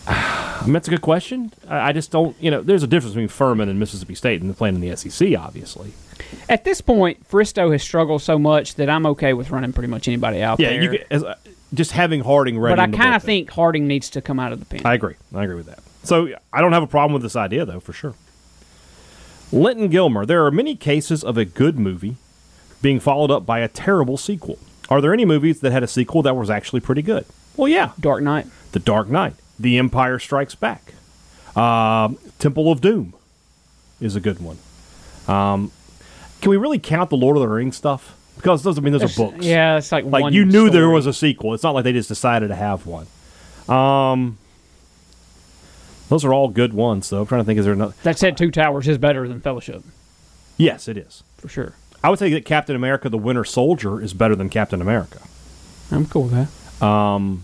[0.07, 1.53] I mean, that's a good question.
[1.69, 4.75] I, just don't, you know, there's a difference between Furman and Mississippi State and playing
[4.75, 5.93] in the SEC, obviously.
[6.49, 10.07] At this point, Fristoe has struggled so much that I'm okay with running pretty much
[10.07, 10.81] anybody out Yeah, there.
[10.83, 11.35] you could, as, uh,
[11.73, 12.75] just having Harding ready.
[12.75, 14.81] but I kind of think Harding needs to come out of the pen.
[14.83, 15.15] I agree.
[15.33, 15.79] I agree with that.
[16.03, 18.15] So I don't have a problem with this idea, though, for sure.
[19.51, 22.15] Linton Gilmer, there are many cases of a good movie
[22.81, 24.57] being followed up by a terrible sequel.
[24.91, 27.25] Are there any movies that had a sequel that was actually pretty good?
[27.55, 27.93] Well, yeah.
[27.97, 28.45] Dark Knight.
[28.73, 30.93] The Dark Knight, The Empire Strikes Back,
[31.55, 33.13] um, Temple of Doom
[34.01, 34.57] is a good one.
[35.27, 35.71] Um,
[36.41, 38.17] can we really count the Lord of the Rings stuff?
[38.35, 39.45] Because those, I mean, those are books.
[39.45, 41.53] Yeah, it's like one Like you knew there was a sequel.
[41.53, 43.07] It's not like they just decided to have one.
[43.69, 44.37] Um,
[46.09, 47.21] those are all good ones, though.
[47.21, 47.59] I'm trying to think.
[47.59, 47.93] Is there another?
[48.03, 49.83] That said, Two Towers is better than Fellowship
[50.57, 51.23] Yes, it is.
[51.37, 51.75] for sure.
[52.03, 55.19] I would say that Captain America: The Winter Soldier is better than Captain America.
[55.91, 56.31] I'm cool with
[56.79, 56.85] that.
[56.85, 57.43] Um,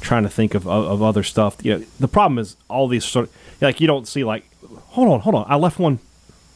[0.00, 1.56] Trying to think of, of, of other stuff.
[1.64, 4.44] You know, the problem is all these sort of like you don't see like.
[4.90, 5.46] Hold on, hold on.
[5.48, 5.98] I left one.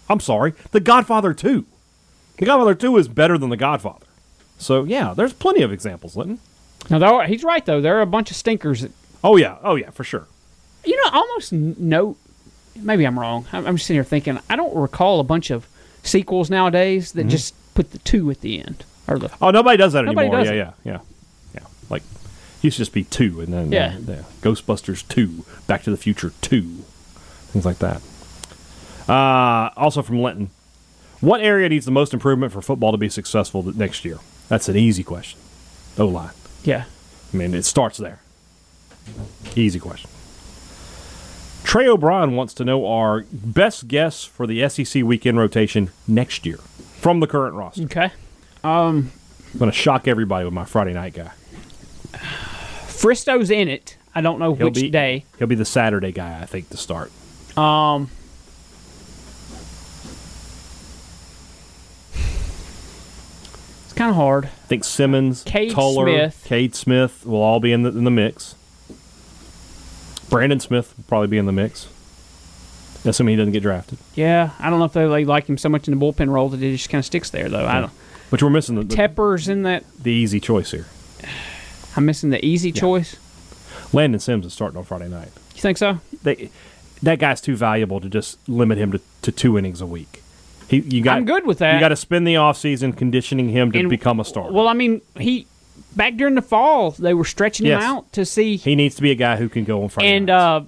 [0.09, 0.53] I'm sorry.
[0.71, 1.65] The Godfather Two.
[2.39, 4.07] The Godfather Two is better than The Godfather.
[4.59, 6.39] So yeah, there's plenty of examples, Linton.
[6.89, 7.81] Now, though, he's right though.
[7.81, 8.93] There are a bunch of stinkers that
[9.25, 10.29] Oh yeah, oh yeah, for sure.
[10.85, 12.17] you know almost no.
[12.77, 13.47] Maybe I'm wrong.
[13.53, 14.39] I'm, I'm just sitting here thinking.
[14.49, 15.67] I don't recall a bunch of
[16.03, 17.19] sequels nowadays Mm-hmm.
[17.19, 19.31] that just put the two at the end or the.
[19.41, 20.45] Oh, nobody does that Nobody anymore.
[20.45, 20.75] does yeah, it.
[20.85, 20.99] yeah, yeah,
[21.55, 21.67] yeah.
[21.89, 22.03] Like
[22.63, 23.95] used to just be two, and then Yeah.
[23.97, 26.85] uh, the Ghostbusters two, Back to the Future two,
[27.53, 28.01] things like that.
[29.09, 30.51] Uh, also from Linton,
[31.21, 34.19] what area needs the most improvement for football to be successful next year?
[34.49, 35.39] That's an easy question.
[35.99, 36.31] O line.
[36.65, 36.85] Yeah.
[37.33, 38.21] I mean, it starts there.
[39.57, 40.11] Easy question.
[41.65, 46.57] Trey O'Brien wants to know our best guess for the SEC weekend rotation next year
[46.57, 47.85] from the current roster.
[47.85, 48.11] Okay.
[48.65, 49.13] I'm
[49.59, 51.31] going to shock everybody with my Friday night guy.
[52.89, 53.97] Fristoe's in it.
[54.15, 55.25] I don't know He'll which be day.
[55.39, 57.13] He'll be the Saturday guy, I think, to start.
[57.57, 58.11] Um.
[63.85, 64.47] It's kind of hard.
[64.47, 66.43] I think Simmons, Cade Tuller, Smith.
[66.45, 68.55] Cade Smith will all be in the, in the mix.
[70.31, 71.89] Brandon Smith will probably be in the mix.
[73.05, 73.99] Assuming he doesn't get drafted.
[74.15, 76.51] Yeah, I don't know if they like, like him so much in the bullpen role
[76.51, 77.67] that he just kind of sticks there though.
[77.67, 77.93] I don't.
[78.31, 79.85] But we're missing the, the, Tepper's in that.
[79.99, 80.87] the easy choice here.
[81.97, 83.17] I'm missing the easy choice.
[83.93, 85.31] Landon Sims is starting on Friday night.
[85.55, 85.99] You think so?
[86.23, 86.51] They,
[87.03, 90.23] that guy's too valuable to just limit him to, to two innings a week.
[90.69, 91.75] He, you got, I'm good with that.
[91.75, 94.53] You got to spend the offseason conditioning him to And- become a starter.
[94.53, 95.47] Well, I mean, he
[95.97, 97.83] back during the fall they were stretching Yes.
[97.83, 98.57] him out to see.
[98.57, 100.63] he needs to be a guy who can go on Friday and uh,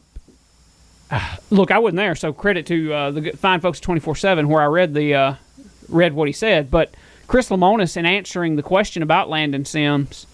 [1.51, 4.63] look, I wasn't there, so credit to uh, the fine folks twenty four seven where
[4.63, 5.35] I read the uh,
[5.89, 6.71] read what he said.
[6.71, 6.95] But
[7.27, 10.27] Chris Lemonis, in answering the question about Landon Sims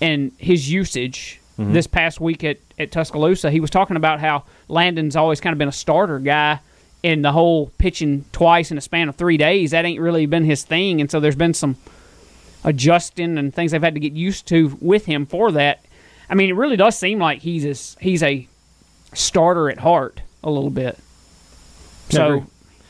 [0.00, 1.74] and his usage Mm-hmm.
[1.74, 5.58] this past week at, at Tuscaloosa, he was talking about how Landon's always kind of
[5.58, 6.58] been a starter guy.
[7.02, 10.44] In the whole pitching twice in a span of three days, that ain't really been
[10.44, 11.76] his thing, and so there's been some
[12.64, 15.84] adjusting and things they've had to get used to with him for that.
[16.28, 18.46] I mean, it really does seem like he's a, he's a
[19.14, 20.98] starter at heart a little bit.
[22.10, 22.46] So.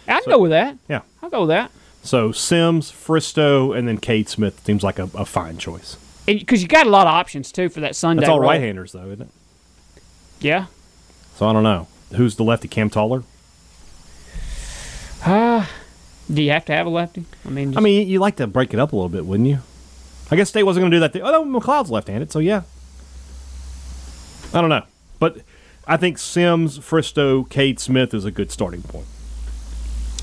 [0.08, 0.76] I can So- go with that.
[0.88, 1.02] yeah.
[1.22, 1.70] I'll go with that.
[2.02, 5.96] So Sims, Fristoe, and then Cade Smith seems like a, a fine choice.
[6.26, 8.20] Because you got a lot of options too for that Sunday.
[8.22, 8.48] That's all role.
[8.50, 9.28] right-handers though, isn't it?
[10.40, 10.66] Yeah.
[11.36, 12.68] So I don't know who's the lefty.
[12.68, 13.22] Cam Tullar.
[15.24, 15.66] Uh,
[16.32, 17.24] Do you have to have a lefty?
[17.44, 19.58] I mean, I mean, you like to break it up a little bit, wouldn't you?
[20.30, 21.12] I guess State wasn't going to do that.
[21.12, 21.22] Thing.
[21.22, 22.62] Oh, no, McLeod's left-handed, so yeah.
[24.52, 24.84] I don't know,
[25.18, 25.38] but
[25.86, 29.06] I think Sims, Fristoe, Cade Smith is a good starting point.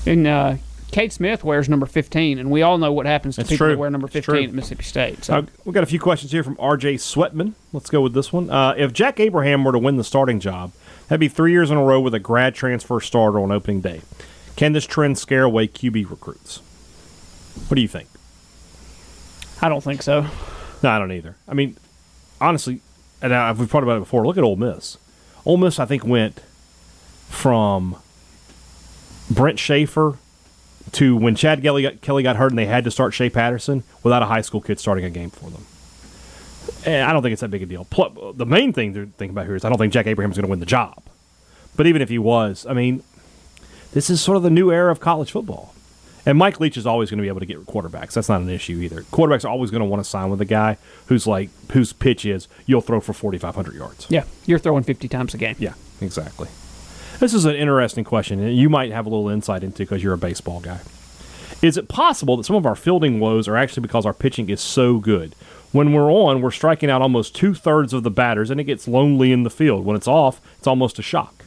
[0.06, 0.54] and uh,
[0.92, 3.74] Cade Smith wears number fifteen, and we all know what happens to That's people true.
[3.74, 5.24] that wear number fifteen at Mississippi State.
[5.24, 6.94] So Uh, we've got a few questions here from R.J.
[6.96, 7.54] Sweatman.
[7.72, 8.50] Let's go with this one.
[8.50, 10.72] Uh, if Jack Abraham were to win the starting job,
[11.08, 14.00] that'd be three years in a row with a grad transfer starter on opening day.
[14.58, 16.56] Can this trend scare away QB recruits?
[17.68, 18.08] What do you think?
[19.62, 20.26] I don't think so.
[20.82, 21.36] No, I don't either.
[21.46, 21.76] I mean,
[22.40, 22.80] honestly,
[23.22, 24.26] and I, we've talked about it before.
[24.26, 24.98] Look at Ole Miss.
[25.46, 26.40] Ole Miss, I think, went
[27.28, 27.98] from
[29.30, 30.18] Brent Schaeffer
[30.90, 33.84] to when Chad Kelly got, Kelly got hurt and they had to start Shea Patterson
[34.02, 35.66] without a high school kid starting a game for them.
[36.84, 37.84] And I don't think it's that big a deal.
[37.84, 40.46] Pl- the main thing to think about here is I don't think Jack Abraham's going
[40.46, 41.00] to win the job.
[41.76, 43.04] But even if he was, I mean,
[43.92, 45.74] this is sort of the new era of college football.
[46.26, 48.12] And Mike Leach is always going to be able to get quarterbacks.
[48.12, 49.02] That's not an issue either.
[49.02, 52.26] Quarterbacks are always going to want to sign with a guy who's like whose pitch
[52.26, 54.06] is you'll throw for 4500 yards.
[54.10, 55.56] Yeah, you're throwing fifty times a game.
[55.58, 56.48] Yeah, exactly.
[57.18, 60.12] This is an interesting question, and you might have a little insight into because you're
[60.12, 60.80] a baseball guy.
[61.62, 64.60] Is it possible that some of our fielding woes are actually because our pitching is
[64.60, 65.34] so good?
[65.72, 68.86] When we're on, we're striking out almost two thirds of the batters, and it gets
[68.86, 69.84] lonely in the field.
[69.84, 71.37] When it's off, it's almost a shock.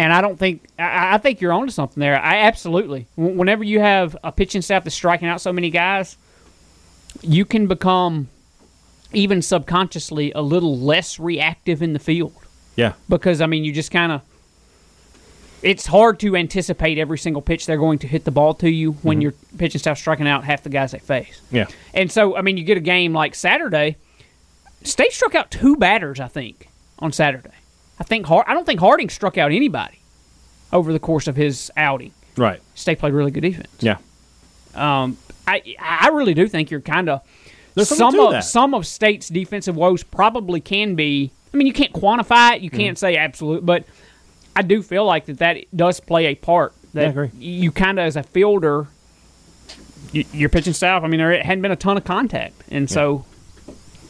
[0.00, 2.18] And I don't think I, I think you're onto something there.
[2.18, 3.06] I absolutely.
[3.16, 6.16] Whenever you have a pitching staff that's striking out so many guys,
[7.20, 8.28] you can become
[9.12, 12.32] even subconsciously a little less reactive in the field
[12.76, 14.22] Yeah, because I mean you just kind of.
[15.62, 18.92] It's hard to anticipate every single pitch they're going to hit the ball to you
[19.02, 19.22] when mm-hmm.
[19.22, 21.42] your pitching staff's striking out half the guys they face.
[21.50, 21.66] yeah.
[21.92, 23.96] And so, I mean, you get a game like Saturday.
[24.82, 27.50] State struck out two batters, I think, on Saturday.
[28.00, 29.98] I think Hard- I don't think Harding struck out anybody
[30.72, 32.12] over the course of his outing.
[32.36, 32.60] Right.
[32.74, 33.68] State played really good defense.
[33.80, 33.98] Yeah.
[34.74, 37.20] Um, I I really do think you're kind of
[37.76, 38.44] some of that.
[38.44, 41.30] some of State's defensive woes probably can be.
[41.52, 42.62] I mean, you can't quantify it.
[42.62, 42.96] You can't Mm-hmm.
[42.96, 43.84] say absolute, but
[44.56, 46.72] I do feel like that that does play a part.
[46.94, 48.86] That Yeah, you kind of as a fielder,
[50.14, 51.02] y- your pitching staff.
[51.02, 53.24] I mean, there hadn't been a ton of contact, and so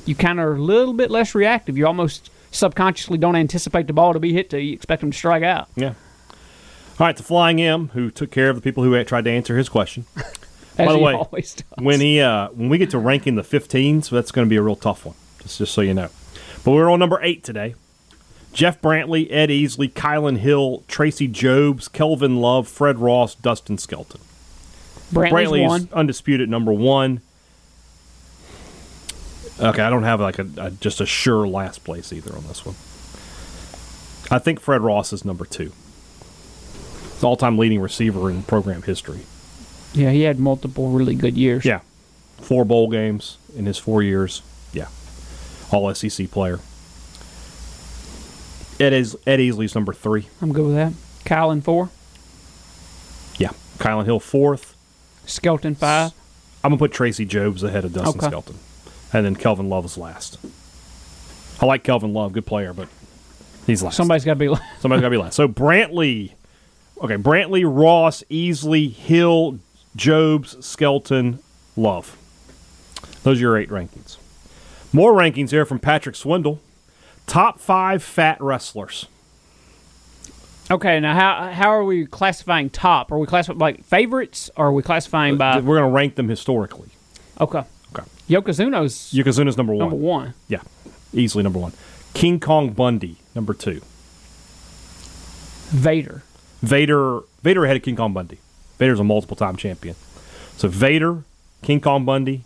[0.07, 1.76] you kind of are a little bit less reactive.
[1.79, 4.60] You almost subconsciously don't anticipate the ball to be hit to.
[4.60, 5.68] You expect them to strike out.
[5.76, 5.94] Yeah.
[6.98, 9.56] All right, the Flying M, who took care of the people who tried to answer
[9.56, 10.04] his question.
[10.78, 11.64] As By the he way, always does.
[11.78, 14.62] when he uh, when we get to ranking the 15s, that's going to be a
[14.62, 15.16] real tough one.
[15.42, 16.08] Just just so you know.
[16.64, 17.74] But we're on number eight today.
[18.52, 24.20] Jeff Brantley, Ed Easley, Kylan Hill, Tracy Jobs, Kelvin Love, Fred Ross, Dustin Skelton.
[25.12, 25.80] Brantley's Brantley one.
[25.82, 27.20] is undisputed number one.
[29.61, 32.64] Okay, I don't have like a, a just a sure last place either on this
[32.64, 32.75] one.
[34.31, 35.73] I think Fred Ross is number two.
[37.23, 39.20] All time leading receiver in program history.
[39.93, 41.64] Yeah, he had multiple really good years.
[41.64, 41.80] Yeah.
[42.41, 44.41] Four bowl games in his four years.
[44.72, 44.87] Yeah.
[45.70, 46.61] All SEC player.
[48.78, 50.28] Ed, is, Ed Easley's number three.
[50.41, 50.93] I'm good with that.
[51.26, 51.91] Kylan four,
[53.37, 53.51] Yeah.
[53.78, 54.74] Kylan Hill fourth.
[55.26, 56.12] Skelton five.
[56.64, 58.26] I'm going to put Tracy Jobs ahead of Dustin Okay.
[58.28, 58.59] Skelton.
[59.12, 60.38] And then Kelvin Love is last.
[61.61, 62.88] I like Kelvin Love, good player, but
[63.66, 63.96] he's last.
[63.96, 64.48] Somebody's got to be.
[64.48, 64.62] last.
[64.80, 65.34] Somebody's got to be last.
[65.34, 66.32] So Brantley,
[67.02, 69.58] okay, Brantley, Ross, Easley, Hill,
[69.96, 71.40] Jobs, Skelton,
[71.76, 72.16] Love.
[73.22, 74.16] Those are your eight rankings.
[74.92, 76.61] More rankings here from Patrick Swindle.
[77.26, 79.06] Top five fat wrestlers.
[80.70, 83.11] Okay, now how how are we classifying top?
[83.11, 85.56] Are we classifying like favorites, or are we classifying by?
[85.58, 86.88] We're going to rank them historically.
[87.40, 87.68] Okay, Okay.
[88.31, 89.91] Yokozuna's Yokozuna's number one.
[89.91, 90.35] number one.
[90.49, 90.62] Yeah,
[91.12, 91.72] easily number one.
[92.14, 93.81] King Kong Bundy, number two.
[95.70, 96.22] Vader.
[96.62, 98.39] Vader Vader ahead of King Kong Bundy.
[98.78, 99.97] Vader's a multiple time champion.
[100.57, 101.22] So Vader,
[101.62, 102.43] King Kong Bundy,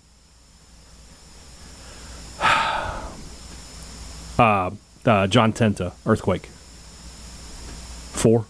[2.40, 3.00] uh,
[4.38, 4.70] uh,
[5.26, 6.46] John Tenta, Earthquake.
[8.12, 8.46] Four.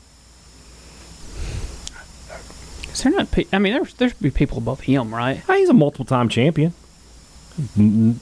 [2.92, 3.30] Is there not?
[3.32, 5.42] Pe- I mean, there's there's be people above him, right?
[5.48, 6.74] Ah, he's a multiple time champion.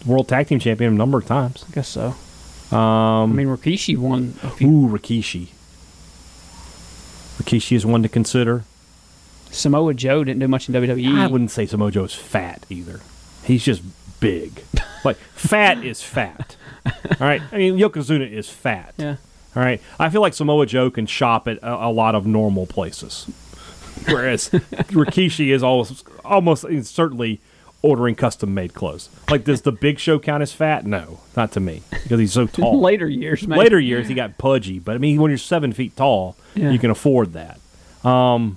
[0.07, 1.64] World Tag Team Champion a number of times.
[1.68, 2.14] I guess so.
[2.76, 4.68] Um, I mean, Rikishi won a few.
[4.68, 5.49] Ooh, Rikishi.
[7.39, 8.64] Rikishi is one to consider.
[9.51, 10.74] Samoa Joe didn't do much in.
[10.74, 11.18] WWE.
[11.18, 13.01] I wouldn't say Samoa Joe's fat either.
[13.45, 13.83] He's just
[14.20, 14.64] big.
[15.05, 16.57] like fat is fat.
[16.87, 17.43] All right.
[17.53, 18.95] I mean Yokozuna is fat.
[18.97, 19.16] Yeah.
[19.55, 19.80] All right.
[19.99, 23.24] I feel like Samoa Joe can shop at a, a lot of normal places,
[24.07, 27.41] whereas Rikishi is almost almost certainly
[27.83, 29.09] ordering custom made clothes.
[29.28, 30.87] Like does the Big Show count as fat?
[30.87, 32.80] No, not to me because he's so tall.
[32.80, 33.59] Later years, man.
[33.59, 36.70] Later years he got pudgy, but I mean when you're seven feet tall, Yeah.
[36.70, 37.59] you can afford that.
[38.09, 38.57] Um,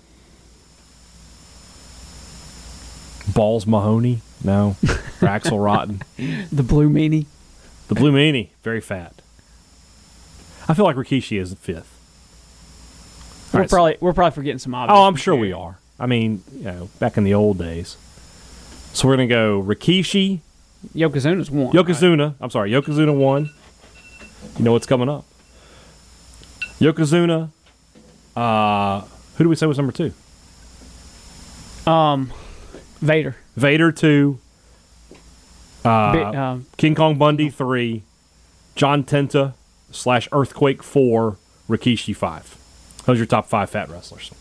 [3.33, 4.75] Balls Mahoney, no.
[5.19, 6.01] Axl Rotten,
[6.51, 7.25] the Blue Meanie.
[7.87, 9.13] the Blue Meanie, very fat.
[10.67, 11.91] I feel like Rikishi is the fifth.
[13.53, 14.95] All We're right, so- probably we're probably forgetting some obvious.
[14.97, 15.79] oh, I'm sure we are.
[15.99, 17.97] I mean, you know, back in the old days.
[18.95, 20.39] So we're gonna go Rikishi,
[20.95, 21.73] Yokozuna's one.
[21.73, 22.35] Yokozuna.
[22.39, 23.49] I'm sorry, Yokozuna one.
[24.57, 25.25] You know what's coming up?
[26.79, 27.49] Yokozuna.
[28.37, 29.01] Uh,
[29.35, 30.13] who do we say was number two?
[31.85, 32.31] Um,
[33.01, 33.35] Vader.
[33.57, 34.39] Vader two.
[35.83, 38.03] Uh, Big, um, King Kong Bundy three.
[38.75, 39.55] John Tenta
[39.91, 41.35] slash Earthquake four.
[41.67, 42.57] Rikishi five.
[43.03, 44.31] Those are your top five fat wrestlers.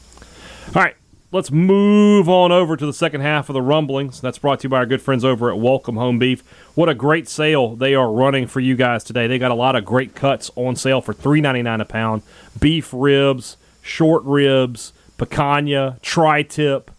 [0.77, 0.95] All right,
[1.35, 4.20] let's move on over to the second half of the rumblings.
[4.20, 6.45] That's brought to you by our good friends over at Welcome Home Beef.
[6.76, 9.26] What a great sale they are running for you guys today.
[9.26, 12.22] They got a lot of great cuts on sale for three ninety nine a pound.
[12.61, 16.93] Beef ribs, short ribs, picanha, tri-tip,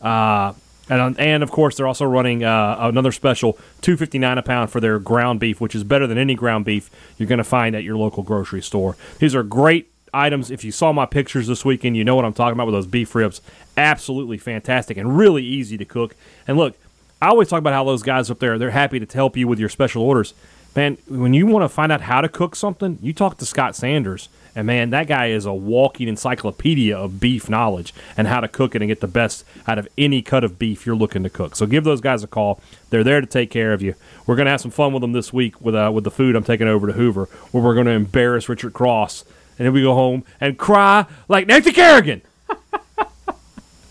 [0.00, 0.52] uh,
[0.88, 4.70] and and of course they're also running uh, another special two fifty nine a pound
[4.70, 7.74] for their ground beef, which is better than any ground beef you're going to find
[7.74, 8.96] at your local grocery store.
[9.18, 10.50] These are great items.
[10.50, 12.86] If you saw my pictures this weekend, you know what I'm talking about with those
[12.86, 13.40] beef ribs.
[13.76, 16.16] Absolutely fantastic and really easy to cook.
[16.46, 16.76] And look,
[17.22, 19.58] I always talk about how those guys up there they're happy to help you with
[19.58, 20.34] your special orders.
[20.74, 23.74] Man, when you want to find out how to cook something, you talk to Scott
[23.74, 24.28] Sanders.
[24.54, 28.74] And man, that guy is a walking encyclopedia of beef knowledge and how to cook
[28.74, 31.54] it and get the best out of any cut of beef you're looking to cook.
[31.56, 32.60] So give those guys a call.
[32.90, 33.94] They're there to take care of you.
[34.26, 36.36] We're going to have some fun with them this week with uh, with the food
[36.36, 39.24] I'm taking over to Hoover, where we're going to embarrass Richard Cross,
[39.60, 42.22] and then we go home and cry like Nancy Kerrigan.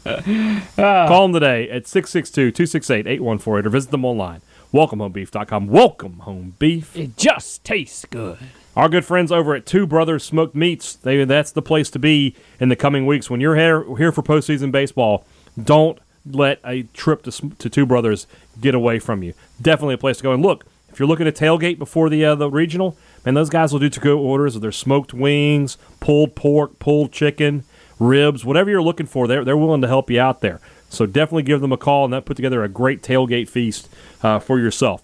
[0.76, 4.42] Call them today at 662-268-8148 or visit them online.
[4.74, 5.68] WelcomeHomeBeef.com.
[5.68, 6.98] Welcome Home Beef.
[6.98, 8.40] it just tastes good.
[8.76, 12.36] Our good friends over at Two Brothers Smoked Meats, they, that's the place to be
[12.60, 13.30] in the coming weeks.
[13.30, 15.24] When you're here, here for postseason baseball,
[15.62, 18.26] don't let a trip to, to Two Brothers
[18.60, 19.36] get away from you.
[19.62, 20.32] Definitely a place to go.
[20.34, 20.66] And look,
[21.00, 23.88] if you're looking to tailgate before the uh, the regional, man, those guys will do
[23.88, 27.64] to go orders of their smoked wings, pulled pork, pulled chicken,
[28.00, 29.26] ribs, whatever you're looking for.
[29.26, 30.60] They're, they're willing to help you out there.
[30.90, 33.88] So definitely give them a call and that put together a great tailgate feast
[34.24, 35.02] uh, for yourself.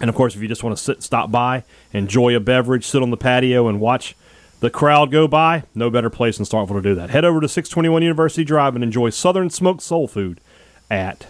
[0.00, 3.02] And of course, if you just want to sit, stop by, enjoy a beverage, sit
[3.02, 4.16] on the patio, and watch
[4.60, 7.10] the crowd go by, no better place than Starkville to do that.
[7.10, 10.40] Head over to 621 University Drive and enjoy Southern smoked soul food
[10.90, 11.26] at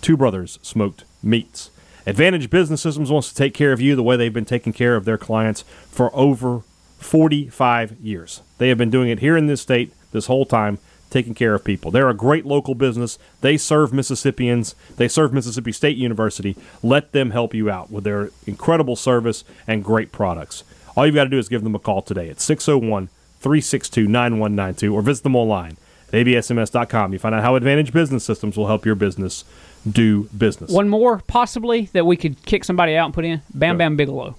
[0.00, 1.68] Two Brothers Smoked Meats.
[2.08, 4.96] Advantage Business Systems wants to take care of you the way they've been taking care
[4.96, 6.62] of their clients for over
[6.96, 8.40] 45 years.
[8.56, 10.78] They have been doing it here in this state this whole time,
[11.10, 11.90] taking care of people.
[11.90, 13.18] They're a great local business.
[13.42, 14.74] They serve Mississippians.
[14.96, 16.56] They serve Mississippi State University.
[16.82, 20.64] Let them help you out with their incredible service and great products.
[20.96, 24.94] All you've got to do is give them a call today at 601 362 9192
[24.94, 25.76] or visit them online
[26.08, 27.12] at absms.com.
[27.12, 29.44] You find out how Advantage Business Systems will help your business
[29.88, 30.70] do business.
[30.70, 33.42] One more possibly that we could kick somebody out and put in.
[33.54, 34.36] Bam Bam Bigelow.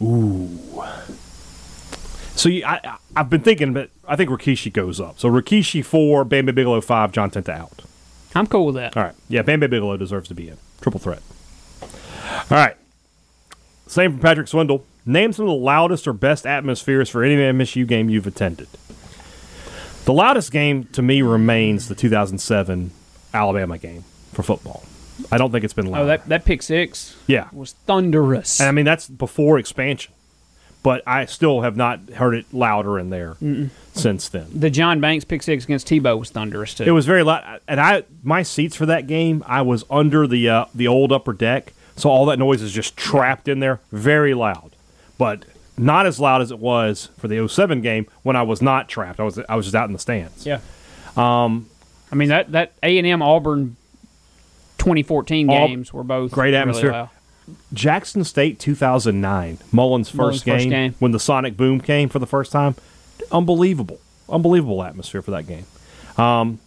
[0.00, 0.48] Ooh.
[2.36, 5.18] So you, I, I- I've been thinking, but I think Rikishi goes up.
[5.18, 7.82] So Rikishi four, Bam Bam Bigelow five, John Tenta out.
[8.34, 8.96] I'm cool with that.
[8.96, 11.20] All right, yeah, Bam Bam Bigelow deserves to be in triple threat.
[11.82, 12.76] All right,
[13.88, 14.84] same from Patrick Swindle.
[15.04, 18.68] Name some of the loudest or best atmospheres for any MSU game you've attended.
[20.08, 22.92] The loudest game to me remains the 2007
[23.34, 24.82] Alabama game for football.
[25.30, 26.00] I don't think it's been loud.
[26.00, 28.58] Oh, that that pick six yeah, was thunderous.
[28.58, 30.14] and I mean that's before expansion.
[30.82, 33.36] but I still have not heard it louder in there
[33.92, 34.46] since then.
[34.54, 36.84] The John Banks pick six against Tebow was thunderous too.
[36.84, 39.44] It was very loud, and I my seats for that game.
[39.46, 42.96] I was under the uh, the old upper deck, so all that noise is just
[42.96, 44.70] trapped in there, very loud,
[45.18, 45.44] but
[45.78, 49.20] not as loud as it was for the 07 game when I was not trapped.
[49.20, 50.44] I was I was just out in the stands.
[50.46, 50.60] yeah.
[51.16, 51.68] Um,
[52.12, 53.76] I mean that that A and M Auburn
[54.78, 56.92] 2014 All- games were both great really atmosphere.
[56.92, 57.10] loud.
[57.72, 60.94] Jackson State 2009, Mullen's first, Mullen's game, first game.
[60.98, 62.74] when the Sonic Boom came for the first time.
[63.32, 63.98] Unbelievable,
[64.28, 65.64] unbelievable atmosphere for that game.
[66.22, 66.58] Um,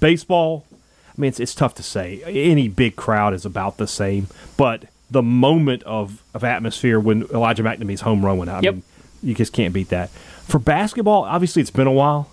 [0.00, 2.20] baseball, I mean, it's, it's tough to say.
[2.24, 7.62] Any big crowd is about the same, but the moment of, of atmosphere when Elijah
[7.62, 8.74] MacNamee's home run went out, I Yep.
[8.74, 8.82] mean,
[9.22, 10.10] you just can't beat that.
[10.46, 12.28] For basketball, obviously, it's been a while.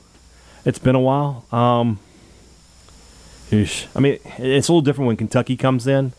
[0.66, 1.46] It's been a while.
[1.52, 2.00] Um,
[3.52, 6.14] I mean, it's a little different when Kentucky comes in.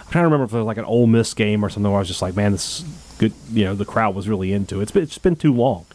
[0.00, 1.98] I'm trying to remember if it was like an Ole Miss game or something where
[1.98, 2.84] I was just like, man, this is
[3.18, 3.32] good.
[3.52, 4.84] You know, the crowd was really into it.
[4.84, 5.86] It's been, it's been too long.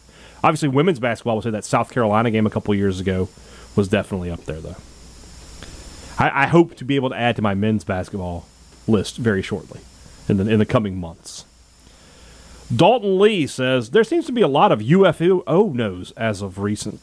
[0.44, 3.28] Obviously, women's basketball, would say that South Carolina game a couple years ago
[3.74, 4.76] was definitely up there, though.
[6.18, 8.46] I, I hope to be able to add to my men's basketball
[8.86, 9.80] list very shortly
[10.32, 11.44] in the, in the coming months.
[12.74, 17.00] Dalton Lee says there seems to be a lot of UFO knows as of recent.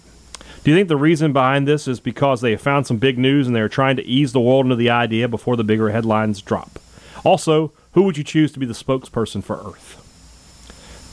[0.64, 3.48] Do you think the reason behind this is because they have found some big news
[3.48, 6.80] and they're trying to ease the world into the idea before the bigger headlines drop?
[7.24, 10.06] Also, who would you choose to be the spokesperson for Earth?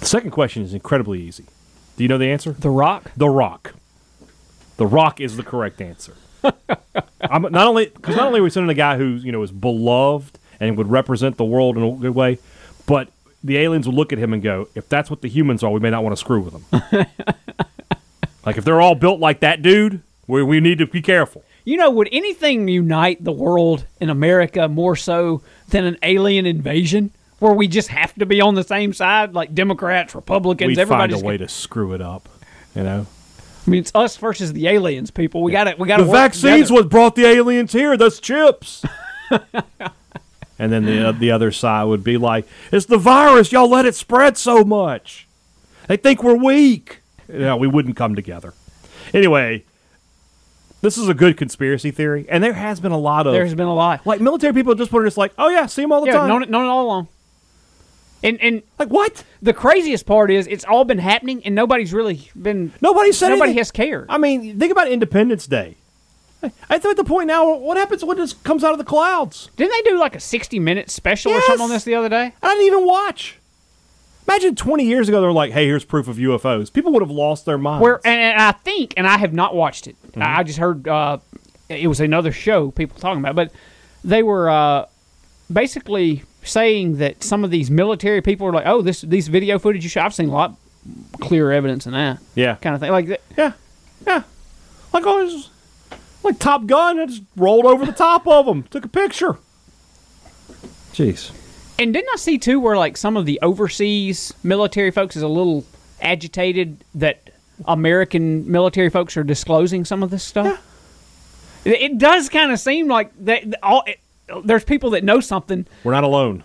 [0.01, 1.45] The second question is incredibly easy.
[1.97, 2.53] Do you know the answer?
[2.53, 3.11] The Rock.
[3.17, 3.75] The Rock.
[4.77, 6.15] The Rock is the correct answer.
[7.21, 9.51] I'm not only because not only are we sending a guy who you know is
[9.51, 12.39] beloved and would represent the world in a good way,
[12.87, 13.09] but
[13.43, 15.81] the aliens would look at him and go, "If that's what the humans are, we
[15.81, 17.07] may not want to screw with them."
[18.47, 21.45] like if they're all built like that dude, we we need to be careful.
[21.65, 27.11] You know, would anything unite the world in America more so than an alien invasion,
[27.41, 31.13] where we just have to be on the same side, like Democrats, Republicans, We'd find
[31.13, 32.29] a way to screw it up.
[32.75, 33.07] You know,
[33.67, 35.43] I mean, it's us versus the aliens, people.
[35.43, 35.75] We got to.
[35.77, 36.05] We got to.
[36.05, 37.97] the vaccines what brought the aliens here.
[37.97, 38.85] That's chips.
[40.59, 43.53] and then the uh, the other side would be like, "It's the virus.
[43.53, 45.27] Y'all let it spread so much.
[45.89, 48.55] They think we're weak." Know, we wouldn't come together.
[49.13, 49.65] Anyway,
[50.81, 53.67] this is a good conspiracy theory, and there has been a lot of There's been
[53.67, 54.07] a lot.
[54.07, 56.07] like military people at this point are just like, "Oh yeah, see them all the
[56.09, 57.09] Yeah, time." known it, known it all along.
[58.23, 59.25] And and like what?
[59.43, 62.73] the craziest part is it's all been happening, and nobody's really been.
[62.81, 63.59] Nobody said Nobody anything.
[63.59, 64.07] has cared.
[64.09, 65.77] I mean, think about Independence Day.
[66.43, 69.51] I think at the point now, what happens when this comes out of the clouds?
[69.57, 72.35] Didn't they do like a 60 minute special or something on this the other day?
[72.43, 73.39] I didn't even watch.
[74.29, 76.73] Imagine 20 years ago, they were like, hey, here's proof of UFOs.
[76.73, 77.83] People would have lost their minds.
[77.83, 79.97] Where and, and I think, and I have not watched it.
[80.09, 80.23] Mm-hmm.
[80.23, 81.19] I I just heard uh,
[81.69, 83.53] it was another show people talking about, but
[84.03, 84.87] they were uh,
[85.53, 89.85] basically saying that some of these military people were like, "Oh, this these video footage
[89.85, 90.57] you shot, I've seen a lot
[91.21, 92.57] clearer evidence than that." Yeah.
[92.57, 92.91] kind of thing.
[92.91, 93.53] Like, Yeah.
[94.07, 94.23] Yeah.
[94.93, 95.51] Like, oh, was
[96.27, 96.99] like Top Gun.
[97.01, 99.37] I just rolled over the top of them, took a picture.
[100.93, 101.31] Jeez.
[101.79, 105.29] and didn't I see too where like some of the overseas military folks is a
[105.29, 105.65] little
[106.01, 107.31] agitated that
[107.67, 110.63] American military folks are disclosing some of this stuff?
[111.65, 113.45] It, it does kind of seem like that.
[113.63, 113.99] All it,
[114.45, 115.67] there's people that know something.
[115.85, 116.45] We're not alone.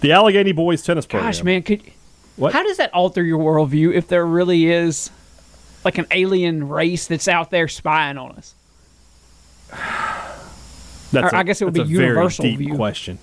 [0.00, 1.28] The Allegheny Boys tennis program.
[1.32, 1.82] Gosh, man, could
[2.36, 2.52] What?
[2.52, 5.10] how does that alter your worldview if there really is
[5.88, 8.54] like an alien race that's out there spying on us?
[11.10, 12.76] That's or I guess it would be a universal very deep view.
[12.76, 13.18] question.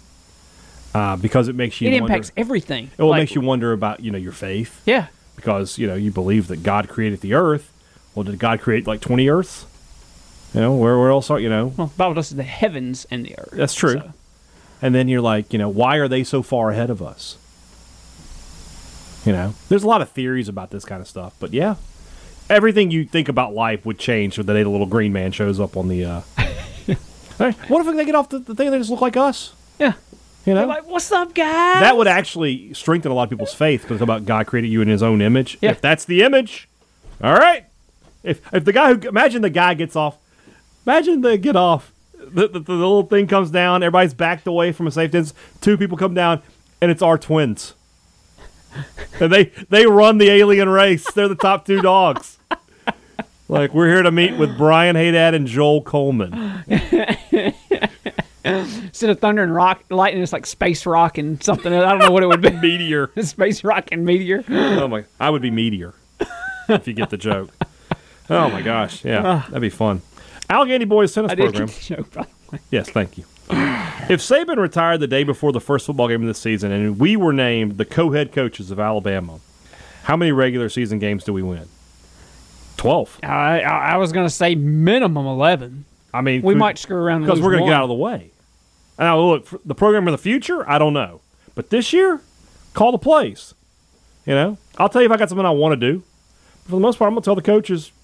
[0.96, 2.90] Uh, because it makes you It wonder, impacts everything.
[2.98, 5.08] It will Like, makes you wonder about you know your faith Yeah.
[5.36, 7.72] because you know you believe that God created the earth.
[8.16, 9.66] Well, did God create like twenty Earths?
[10.54, 11.74] You know where where else are you know?
[11.78, 13.52] Well, the Bible does the heavens and the earth.
[13.52, 13.94] That's true.
[14.00, 14.14] so-
[14.82, 17.38] And then you're like, you know, why are they so far ahead of us?
[19.26, 21.76] You know, there's a lot of theories about this kind of stuff, but yeah,
[22.50, 25.78] everything you think about life would change the day the little green man shows up
[25.78, 26.06] on the.
[26.06, 26.22] Uh...
[27.38, 29.54] What if they get off the, the thing and they just look like us?
[29.78, 29.94] Yeah.
[30.46, 31.82] You know, They're like, what's up, guys?
[31.82, 34.88] that would actually strengthen a lot of people's faith because about God created you in
[34.88, 35.58] His own image.
[35.60, 35.72] Yeah.
[35.72, 36.70] If that's the image,
[37.22, 37.66] all right.
[38.24, 40.18] If if the guy who imagine the guy gets off,
[40.86, 41.92] imagine they get off.
[42.14, 43.84] The, the, the little thing comes down.
[43.84, 45.38] Everybody's backed away from a safe distance.
[45.62, 46.42] Two people come down,
[46.82, 47.74] and it's our twins.
[49.20, 51.10] And they they run the alien race.
[51.12, 52.38] They're the top two dogs.
[53.48, 56.64] Like we're here to meet with Brian Hadad and Joel Coleman.
[58.44, 61.74] Instead of thunder and rock, lightning, it's like space rock and something.
[61.74, 62.52] I don't know what it would be.
[62.62, 63.12] Meteor.
[63.22, 64.44] space rock and meteor.
[64.50, 65.06] Oh my!
[65.20, 65.94] I would be Meteor
[66.70, 67.52] if you get the joke.
[68.30, 69.06] Oh my gosh!
[69.06, 69.46] Yeah, ah.
[69.48, 70.02] that'd be fun.
[70.50, 71.68] Allegheny Boys tennis I program.
[71.68, 72.60] get the joke, by the way.
[72.72, 73.26] Yes, thank you.
[74.08, 77.16] If Saban retired the day before the first football game of the season and we
[77.16, 79.40] were named the co head coaches of Alabama,
[80.04, 81.68] how many regular season games do we win?
[82.78, 83.22] 12.
[83.24, 85.86] I, I, was going to say minimum 11.
[86.14, 87.96] I mean, We could- might screw around because we're going to get out of the
[87.96, 88.30] way.
[89.00, 91.22] Now, look, the program of the future, I don't know.
[91.56, 92.22] But this year,
[92.74, 93.56] call the plays.
[94.26, 96.04] You know, I'll tell you if I got something I want to do.
[96.64, 97.95] But For the most part, I'm going to tell the coaches "Just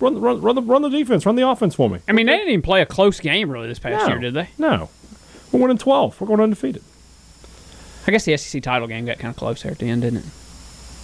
[0.00, 2.00] run, the- run, run, the, run the defense, run the offense for me.
[2.08, 4.12] I mean, they didn't even play a close game really this past No.
[4.14, 4.48] year, did they?
[4.58, 4.88] No.
[5.52, 6.20] We're winning 12.
[6.20, 6.82] We're going undefeated.
[8.06, 10.20] I guess the SEC title game got kind of close there at the end, didn't
[10.20, 10.24] it?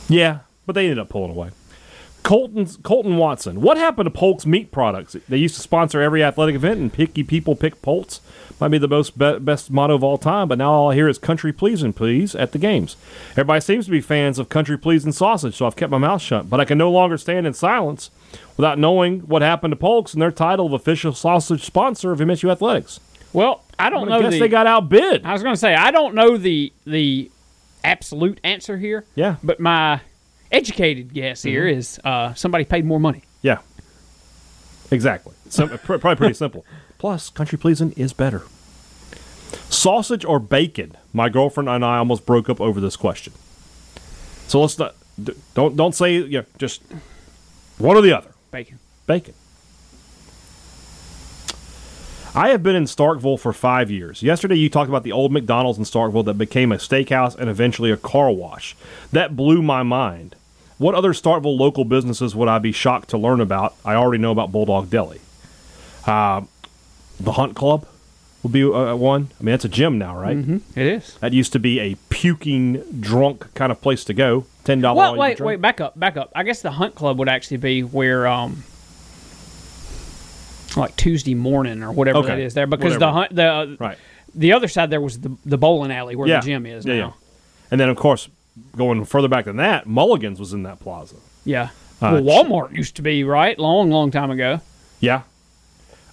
[0.08, 1.50] Yeah, but they ended up pulling away.
[2.22, 3.60] Colton's Colton Watson.
[3.60, 5.16] What happened to Polk's meat products?
[5.28, 8.20] They used to sponsor every athletic event, and picky people pick Polk's.
[8.58, 11.08] Might be the most be- best motto of all time, but now all I hear
[11.08, 12.96] is country pleasing, please, at the games.
[13.32, 16.48] Everybody seems to be fans of country pleasing sausage, so I've kept my mouth shut.
[16.48, 18.10] But I can no longer stand in silence
[18.56, 22.50] without knowing what happened to Polk's and their title of official sausage sponsor of MSU
[22.50, 22.98] Athletics.
[23.34, 24.40] Well, I don't I know guess the.
[24.40, 25.26] they got outbid.
[25.26, 27.30] I was going to say I don't know the the
[27.84, 29.04] absolute answer here.
[29.14, 29.36] Yeah.
[29.42, 30.00] But my
[30.50, 31.78] educated guess here Mm-hmm.
[31.78, 33.22] is uh, somebody paid more money.
[33.42, 33.58] Yeah.
[34.90, 35.34] Exactly.
[35.50, 36.64] Sim- probably pretty simple.
[37.06, 38.42] Plus, country pleasing is better.
[39.70, 40.96] Sausage or bacon?
[41.12, 43.32] My girlfriend and I almost broke up over this question.
[44.48, 44.96] So let's not
[45.54, 46.82] don't don't say yeah just
[47.78, 48.32] one or the other.
[48.50, 48.80] Bacon.
[49.06, 49.34] Bacon.
[52.34, 54.20] I have been in Starkville for five years.
[54.24, 57.92] Yesterday, you talked about the old McDonald's in Starkville that became a steakhouse and eventually
[57.92, 58.74] a car wash.
[59.12, 60.34] That blew my mind.
[60.78, 63.76] What other Starkville local businesses would I be shocked to learn about?
[63.84, 65.20] I already know about Bulldog Deli.
[66.04, 66.42] Uh,
[67.18, 67.86] the Hunt Club
[68.42, 69.30] would be uh, one.
[69.40, 70.36] I mean, it's a gym now, right?
[70.36, 70.78] Mm-hmm.
[70.78, 71.14] It is.
[71.18, 74.46] That used to be a puking, drunk kind of place to go.
[74.64, 74.98] Ten dollars.
[74.98, 76.30] Well, wait, wait, back up, back up.
[76.34, 78.64] I guess the Hunt Club would actually be where, um,
[80.76, 82.28] like Tuesday morning or whatever Okay.
[82.28, 82.98] that is there, because Whatever.
[82.98, 83.98] the hunt, the Right.
[84.34, 86.40] the other side there was the the bowling alley where yeah.
[86.40, 86.98] the gym is yeah, now.
[86.98, 87.12] Yeah.
[87.70, 88.28] And then, of course,
[88.76, 91.16] going further back than that, Mulligan's was in that plaza.
[91.44, 91.70] Yeah.
[92.00, 94.60] Uh, well, Walmart used to be right, long, long time ago.
[95.00, 95.22] Yeah.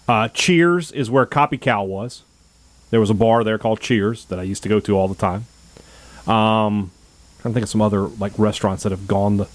[0.07, 2.23] Uh, Cheers is where Copy Cow was.
[2.89, 5.15] There was a bar there called Cheers that I used to go to all the
[5.15, 5.45] time.
[6.27, 6.91] Um,
[7.41, 9.45] trying to think of some other like restaurants that have gone the.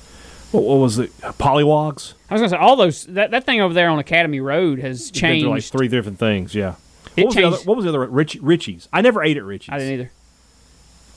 [0.51, 1.17] What, what was it?
[1.21, 2.15] Pollywogs.
[2.31, 5.11] I was gonna say all those that, that thing over there on Academy Road has
[5.11, 5.47] changed.
[5.47, 6.55] like three different things.
[6.55, 6.77] Yeah.
[7.17, 8.07] It What was, the other, what was the other?
[8.07, 8.89] Rich, Richie's.
[8.93, 9.73] I never ate at Richie's.
[9.73, 10.11] I didn't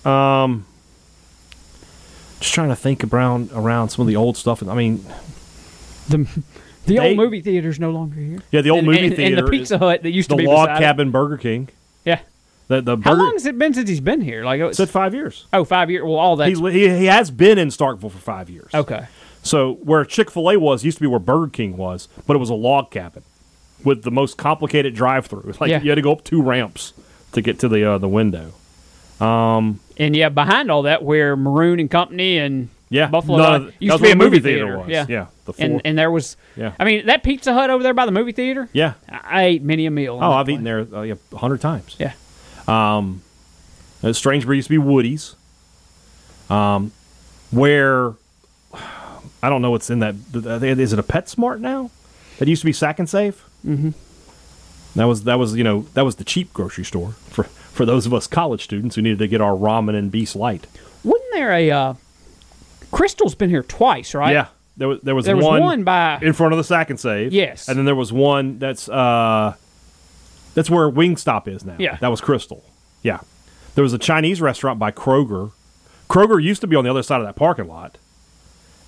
[0.03, 0.09] either.
[0.09, 0.65] Um,
[2.39, 4.61] just trying to think around around some of the old stuff.
[4.67, 5.05] I mean,
[6.09, 6.27] The
[6.86, 8.39] the They- old movie theater's no longer here.
[8.51, 10.45] yeah, the old and, movie and, theater, and the Pizza Hut that used to be
[10.45, 10.86] the log beside it.
[10.86, 11.69] cabin Burger King.
[12.05, 12.19] Yeah.
[12.67, 14.43] The the How long has it been since he's been here?
[14.45, 15.45] Like it's, said five years.
[15.53, 16.03] oh, five years.
[16.03, 16.47] Well, all that.
[16.49, 18.69] He's, he, he has been in Starkville for five years.
[18.73, 19.07] okay.
[19.43, 22.39] So where Chick Fil A was used to be where Burger King was, but it
[22.39, 23.23] was a log cabin
[23.84, 25.53] with the most complicated drive-through.
[25.59, 25.82] Like Yeah.
[25.82, 26.93] you had to go up two ramps
[27.34, 28.51] to get to the uh, the window.
[29.19, 33.74] Um, And yeah, behind all that, where Maroon and Company and Yeah, Buffalo none Wild-
[33.80, 34.78] used to be a movie the movie theater.
[34.80, 34.88] was.
[34.89, 35.66] Yeah, yeah, the four.
[35.66, 36.36] and and there was.
[36.58, 36.74] Yeah.
[36.78, 38.68] I mean, that Pizza Hut over there by the movie theater.
[38.74, 38.94] yeah.
[39.10, 40.20] I ate many a meal.
[40.22, 40.54] Oh, I've place.
[40.56, 41.96] eaten there uh, yeah, a hundred times.
[41.98, 42.14] Yeah.
[44.04, 45.36] Uh, Strange Brew used to be Woody's.
[46.50, 46.92] Um,
[47.52, 48.14] where
[48.74, 50.16] I don't know what's in that.
[50.34, 51.92] Is it a PetSmart now?
[52.39, 53.44] That used to be Sack and Save.
[53.66, 53.89] Mm-hmm.
[55.00, 58.06] That was that was you know that was the cheap grocery store for for those
[58.06, 60.68] of us college students who needed to get our ramen and Beast Light.
[61.04, 61.94] Wasn't there a uh,
[62.92, 64.32] Krystal's been here twice, right?
[64.34, 66.89] Yeah, there was there was There was one, one by in front of the Sack
[66.89, 67.32] and Save.
[67.34, 67.68] Yes.
[67.68, 69.56] and then there was one that's uh
[70.54, 71.76] that's where Wingstop is now.
[71.80, 71.96] Yeah.
[71.98, 72.64] that was Crystal.
[73.02, 73.20] Yeah,
[73.76, 75.52] there was a Chinese restaurant by Kroger.
[76.10, 77.98] Kroger used to be on the other side of that parking lot,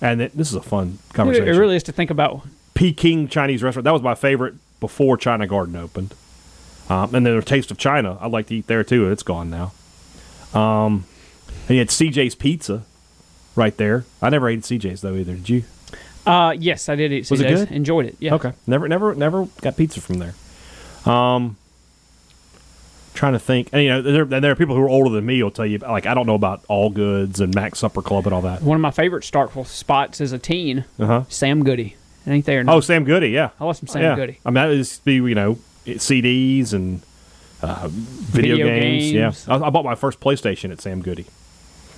[0.00, 1.48] and it, this is a fun conversation.
[1.48, 2.46] it really is to think about.
[2.74, 3.84] Peking Chinese restaurant.
[3.84, 6.12] That was my favorite before China Garden opened.
[6.90, 8.18] Um, and then there's Taste of China.
[8.20, 9.10] I'd like to eat there too.
[9.10, 9.72] It's gone now.
[10.52, 11.06] Um,
[11.68, 12.82] and you had CJ's Pizza
[13.56, 14.04] right there.
[14.22, 15.34] I never ate at CJ's though either.
[15.34, 15.64] Did you?
[16.26, 17.30] Uh, yes, I did eat.
[17.30, 17.60] Was it CJ's.
[17.66, 17.72] good?
[17.72, 18.16] Enjoyed it.
[18.18, 18.34] Yeah.
[18.34, 18.52] Okay.
[18.66, 20.34] Never, never, never got pizza from there.
[21.04, 21.56] Um,
[23.12, 23.68] trying to think.
[23.72, 25.42] And you know, there, and there are people who are older than me.
[25.42, 28.34] will tell you like I don't know about All Goods and Mac Supper Club and
[28.34, 28.62] all that.
[28.62, 31.22] One of my favorite Starkville spots as a teen, Uh huh.
[31.28, 31.96] Sam Goody.
[32.26, 32.64] It ain't there.
[32.66, 33.28] Oh, Sam Goody.
[33.28, 33.50] Yeah.
[33.60, 34.16] I love some Sam yeah.
[34.16, 34.40] Goody.
[34.46, 37.02] I mean, that is be you know CDs and
[37.62, 39.12] uh, video, Video games.
[39.12, 39.46] games.
[39.46, 41.26] Yeah, I, I bought my first PlayStation at Sam Goody,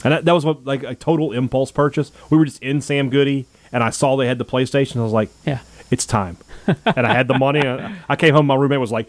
[0.06, 2.12] and that, that was what, like a total impulse purchase.
[2.30, 5.00] We were just in Sam Goody, and I saw they had the PlayStation.
[5.00, 5.58] I was like, Yeah.
[5.90, 6.36] it's time.
[6.66, 7.60] and I had the money.
[8.08, 8.46] I came home.
[8.46, 9.08] My roommate was like,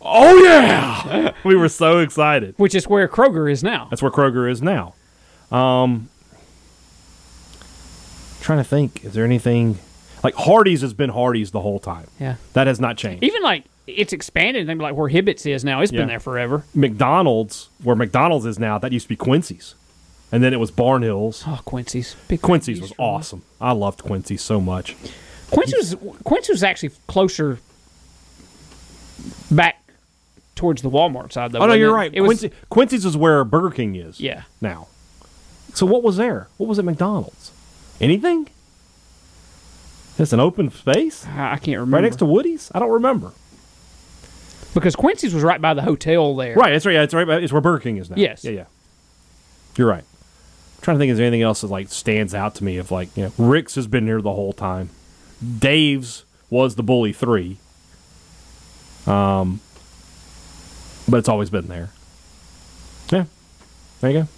[0.00, 2.54] "Oh yeah!" we were so excited.
[2.56, 3.88] Which is where Kroger is now.
[3.90, 4.94] That's where Kroger is now.
[5.52, 6.08] Um,
[8.40, 9.78] trying to think, is there anything
[10.22, 12.06] like Hardee's has been Hardee's the whole time?
[12.18, 12.36] Yeah.
[12.54, 13.22] That has not changed.
[13.22, 14.66] Even like it's expanded.
[14.66, 15.80] Maybe like where Hibbett's is now.
[15.82, 16.00] It's Yeah.
[16.00, 16.64] been there forever.
[16.74, 19.74] McDonald's, where McDonald's is now, that used to be Quincy's,
[20.34, 21.44] and then it was Barnhills.
[21.46, 22.16] Oh, Quincy's.
[22.26, 23.44] Big Quincy's was awesome.
[23.60, 24.96] I loved Quincy so much.
[25.52, 27.60] Quincy was Quincy was actually closer
[29.48, 29.76] back
[30.56, 31.60] towards the Walmart side though.
[31.60, 31.94] Oh no, you're it?
[31.94, 32.10] right.
[32.12, 34.20] It was Quincy's is where Burger King is.
[34.20, 34.42] Yeah.
[34.60, 34.88] Now,
[35.72, 36.48] so what was there?
[36.56, 37.52] What was at McDonald's?
[38.00, 38.48] Anything?
[40.16, 42.72] Just an open space I can't remember right next to Woody's.
[42.74, 43.30] I don't remember.
[44.74, 46.56] because Quincy's was right by the hotel there.
[46.56, 46.94] Right, that's right.
[46.94, 47.28] Yeah, it's right.
[47.28, 48.16] It's where Burger King is now.
[48.16, 48.44] Yes.
[48.44, 48.64] Yeah, yeah.
[49.76, 50.04] You're right.
[50.84, 52.76] Trying to think, is anything else that like stands out to me?
[52.76, 54.90] Of like, you know, Rick's has been here the whole time.
[55.58, 57.56] Dave's was the bully three.
[59.06, 59.60] Um,
[61.08, 61.88] but it's always been there.
[63.10, 63.24] Yeah,
[64.02, 64.28] there you go.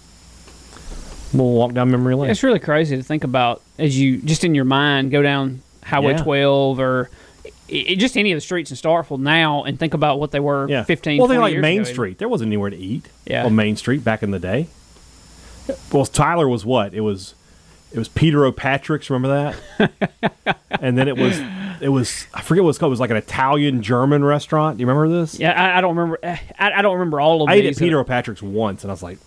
[1.33, 2.31] We'll walk down memory lane.
[2.31, 6.13] It's really crazy to think about as you just in your mind go down Highway
[6.13, 6.23] Yeah.
[6.23, 7.09] 12 or
[7.45, 10.39] i i just any of the streets in Starkville now and think about what they
[10.39, 11.91] were yeah, 15, Well, they 20 like Main ago.
[11.91, 12.17] Street.
[12.17, 13.09] There wasn't anywhere to eat.
[13.25, 13.45] Yeah.
[13.45, 14.67] on Main Street back in the day.
[15.91, 16.93] Well, Tyler was what?
[16.93, 17.35] It was,
[17.91, 19.09] it was Peter O'Patrick's.
[19.09, 20.57] Remember that?
[20.81, 21.39] and then it was,
[21.81, 22.89] it was I forget what it's called.
[22.89, 24.77] It was like an Italian German restaurant.
[24.77, 25.39] Do you remember this?
[25.39, 26.19] Yeah, I, I don't remember.
[26.23, 27.53] Eh, I, I don't remember all of these.
[27.53, 29.19] I ate at Peter uh, O'Patrick's once, and I was like,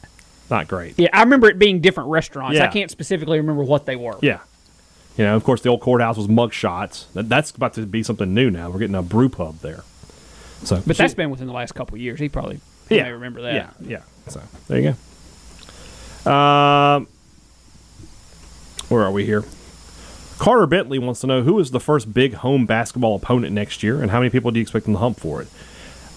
[0.51, 0.99] not great.
[0.99, 2.59] Yeah, I remember it being different restaurants.
[2.59, 4.19] I can't specifically remember what they were.
[4.21, 4.41] Yeah.
[5.17, 7.05] You know, of course, the old courthouse was mug shots.
[7.15, 8.71] That, that's about to be something new now.
[8.71, 9.85] We're getting a brew pub there.
[10.65, 12.21] So, But that's been within the last couple of years.
[12.21, 13.55] He probably he yeah, may remember that.
[13.55, 14.03] Yeah, yeah.
[14.29, 14.97] So there you go.
[16.27, 17.07] Um,
[18.89, 19.45] where are we here?
[20.39, 24.01] Carter Bentley wants to know who is the first big home basketball opponent next year,
[24.01, 25.49] and how many people do you expect them to hump for it?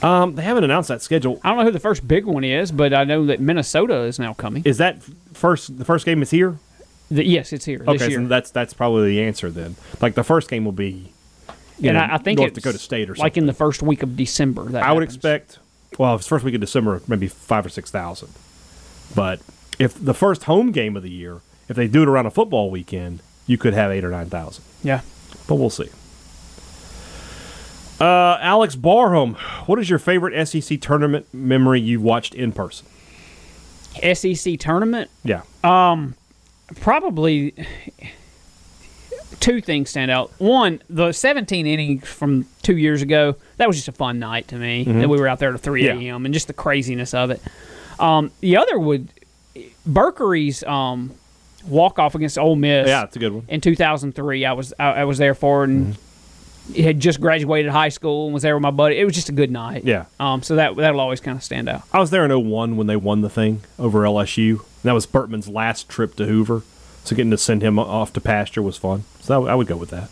[0.04, 1.40] Um, they haven't announced that schedule.
[1.44, 4.20] I don't know who the first big one is, but I know that Minnesota is
[4.20, 4.64] now coming.
[4.66, 5.02] Is that
[5.34, 5.78] first?
[5.78, 6.58] The first game is here.
[7.10, 9.76] The- yes, it's here this Okay, so that's that's probably the answer then.
[10.02, 11.14] Like the first game will be,
[11.78, 13.24] and know, I, I think North Dakota State or something.
[13.24, 14.66] like in the first week of December.
[14.66, 15.60] That I would expect.
[15.98, 18.30] Well, if it's first week of December, maybe five or six thousand.
[19.16, 19.42] But
[19.80, 22.70] if the first home game of the year, if they do it around a football
[22.70, 24.64] weekend, you could have eight or nine thousand.
[24.84, 25.02] Yeah.
[25.48, 25.90] But we'll see.
[28.00, 32.86] Uh, Alex Barham, what is your favorite SEC tournament memory you've watched in person?
[34.14, 35.42] SEC tournament, Yeah.
[36.82, 37.54] probably
[39.40, 40.32] two things stand out.
[40.40, 44.56] One, the 17 innings from two years ago, that was just a fun night to
[44.56, 44.84] me.
[44.84, 46.02] That we were out there at 3 Mm-hmm.
[46.02, 46.14] Yeah.
[46.14, 46.26] a.m.
[46.26, 47.42] and just the craziness of it.
[48.00, 49.10] Um, the other would,
[49.86, 51.12] Berkery's um,
[51.68, 52.88] walk off against Ole Miss.
[52.88, 53.46] yeah, it's a good one.
[53.48, 55.98] in 2003 i was i, I was there for it and
[56.78, 59.34] had just graduated high school and was there with my buddy it was just a
[59.34, 60.06] good night Yeah.
[60.20, 62.88] um so that that'll always kind of stand out I was there in 01 when
[62.88, 64.52] they won the thing over LSU.
[64.60, 66.64] And that was Burtman's last trip to Hoover.
[67.06, 69.04] So getting to send him off to pasture was fun.
[69.22, 70.10] So I would go with that.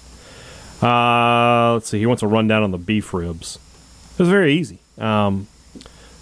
[0.85, 1.99] Uh, let's see.
[1.99, 3.59] He wants a rundown on the beef ribs.
[4.13, 4.79] It was very easy.
[4.97, 5.47] Um,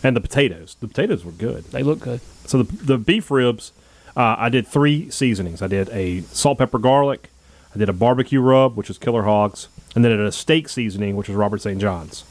[0.03, 0.75] and the potatoes.
[0.79, 1.65] The potatoes were good.
[1.65, 3.71] they look good So the, the beef ribs,
[4.15, 5.61] uh, I did three seasonings.
[5.61, 7.29] I did a salt, pepper, garlic.
[7.73, 10.69] I did a barbecue rub, which is Killer Hogs, and then I did a steak
[10.69, 11.79] seasoning, which is Robert St.
[11.79, 12.23] John's.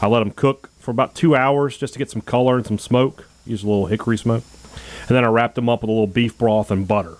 [0.00, 2.78] I let them cook for about two hours just to get some color and some
[2.78, 3.28] smoke.
[3.44, 4.44] Use a little hickory smoke,
[5.08, 7.16] and then I wrapped them up with a little beef broth and butter,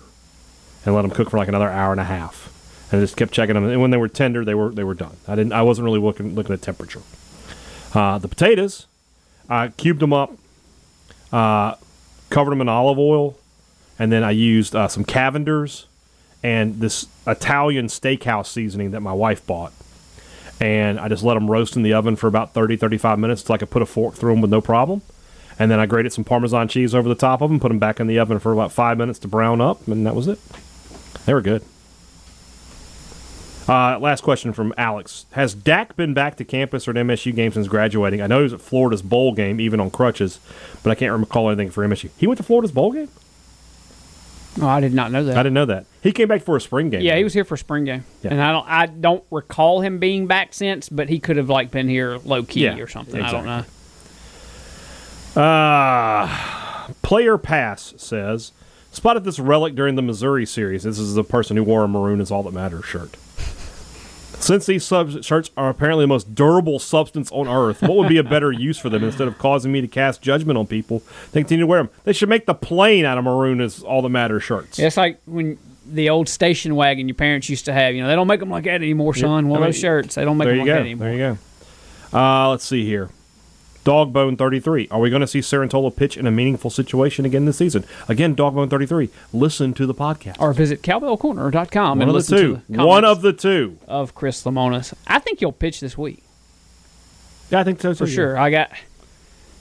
[0.85, 2.53] and let them cook for like another hour and a half.
[2.91, 4.93] And I just kept checking them, and when they were tender, they were they were
[4.93, 5.17] done.
[5.27, 5.53] I didn't.
[5.53, 7.01] I wasn't really looking looking at temperature.
[7.93, 8.87] Uh, the potatoes,
[9.49, 10.33] I cubed them up,
[11.31, 11.75] uh,
[12.29, 13.37] covered them in olive oil,
[13.97, 15.85] and then I used uh, some Cavenders
[16.43, 19.73] and this Italian steakhouse seasoning that my wife bought.
[20.59, 23.55] And I just let them roast in the oven for about 30, 35 minutes until
[23.55, 25.01] I could put a fork through them with no problem.
[25.59, 27.99] And then I grated some Parmesan cheese over the top of them, put them back
[27.99, 30.39] in the oven for about five minutes to brown up, and that was it.
[31.25, 31.63] They were good.
[33.67, 35.25] Uh, last question from Alex.
[35.31, 38.21] Has Dak been back to campus or an MSU game since graduating?
[38.21, 40.39] I know he was at Florida's bowl game, even on crutches,
[40.83, 42.09] but I can't recall anything for MSU.
[42.17, 43.09] He went to Florida's bowl game?
[44.59, 45.85] oh i did not know that I didn't know that.
[46.01, 47.01] He came back for a spring game.
[47.01, 48.31] yeah he was here for a spring game Yeah.
[48.31, 51.69] and i don't i don't recall him being back since but he could have like
[51.69, 53.65] been here low key Yeah, or something i don't know
[55.39, 58.51] Uh, Player Pass says,
[58.91, 60.81] spotted this relic during the Missouri series.
[60.81, 63.15] This is the person who wore a maroon is all that matters shirt.
[64.39, 68.17] Since these sub- shirts are apparently the most durable substance on earth, what would be
[68.17, 71.01] a better use for them instead of causing me to cast judgment on people?
[71.31, 71.89] They continue to wear them.
[72.03, 74.77] They should make the plane out of maroon is all that matters shirts.
[74.79, 75.57] it's like when
[75.89, 78.49] the old station wagon your parents used to have you know they don't make them
[78.49, 80.75] like that anymore son one of those shirts they don't make There them you like
[80.77, 80.81] go.
[80.81, 81.37] that anymore There you
[82.11, 82.17] go.
[82.19, 83.09] Uh, let's see here.
[83.87, 84.89] Dogbone 33.
[84.91, 87.85] Are we going to see Cerantola pitch in a meaningful situation again this season?
[88.09, 89.09] Again, Dogbone 33.
[89.31, 90.35] Listen to the podcast.
[90.41, 92.55] or visit cowbellcorner.com One and of the listen two.
[92.57, 93.77] to the One of the two.
[93.87, 94.93] of Chris Lemonis.
[95.07, 96.21] I think you'll pitch this week.
[97.49, 98.13] Yeah, I think so too, for yeah.
[98.15, 98.37] sure.
[98.37, 98.71] I got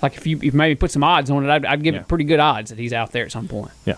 [0.02, 2.00] like if you if maybe put some odds on it, I'd, I'd give Yeah.
[2.00, 3.70] it pretty good odds that he's out there at some point.
[3.84, 3.94] Yeah.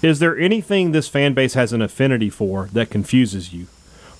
[0.00, 3.66] Is there anything this fan base has an affinity for that confuses you?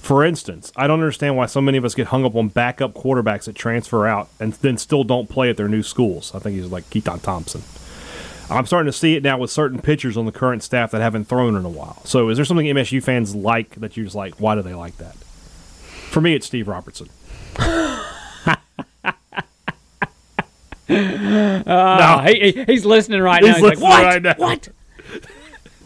[0.03, 2.95] For instance, I don't understand why so many of us get hung up on backup
[2.95, 6.35] quarterbacks that transfer out and then still don't play at their new schools.
[6.35, 7.63] I think he's like Keaton Thompson.
[8.53, 11.27] I'm starting to see it now with certain pitchers on the current staff that haven't
[11.27, 12.03] thrown in a while.
[12.05, 14.97] So, is there something MSU fans like that you're just like, why do they like
[14.97, 15.15] that?
[15.15, 17.09] For me, it's Steve Robertson.
[17.61, 18.03] No,
[21.67, 23.47] uh, he, he- he's listening right now.
[23.49, 24.05] He's He's like, listening what?
[24.05, 24.69] right now." What?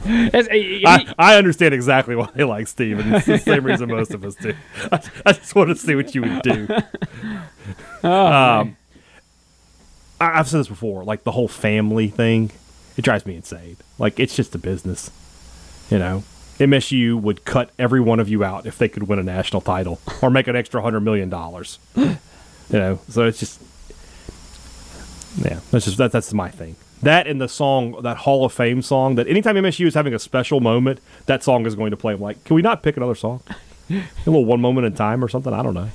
[0.04, 3.64] That's- he- he- I, I understand exactly why they like Steve, and it's the same
[3.64, 4.54] reason most of us do.
[4.92, 6.68] I, I just want to see what you would do.
[8.08, 8.76] um,
[10.20, 12.50] I, I've said this before, like the whole family thing,
[12.96, 13.76] it drives me insane.
[13.98, 15.10] Like it's just a business,
[15.90, 16.24] you know.
[16.60, 19.98] MSU would cut every one of you out if they could win a national title
[20.22, 21.78] or make an extra hundred million dollars.
[22.70, 23.60] You know, so it's just,
[25.36, 26.76] yeah, that's just that, that's my thing.
[27.04, 30.18] That and the song, that Hall of Fame song, that anytime MSU is having a
[30.18, 32.14] special moment, that song is going to play.
[32.14, 33.42] I'm like, can we not pick another song?
[33.90, 35.52] a little one moment in time or something?
[35.52, 35.90] I don't know.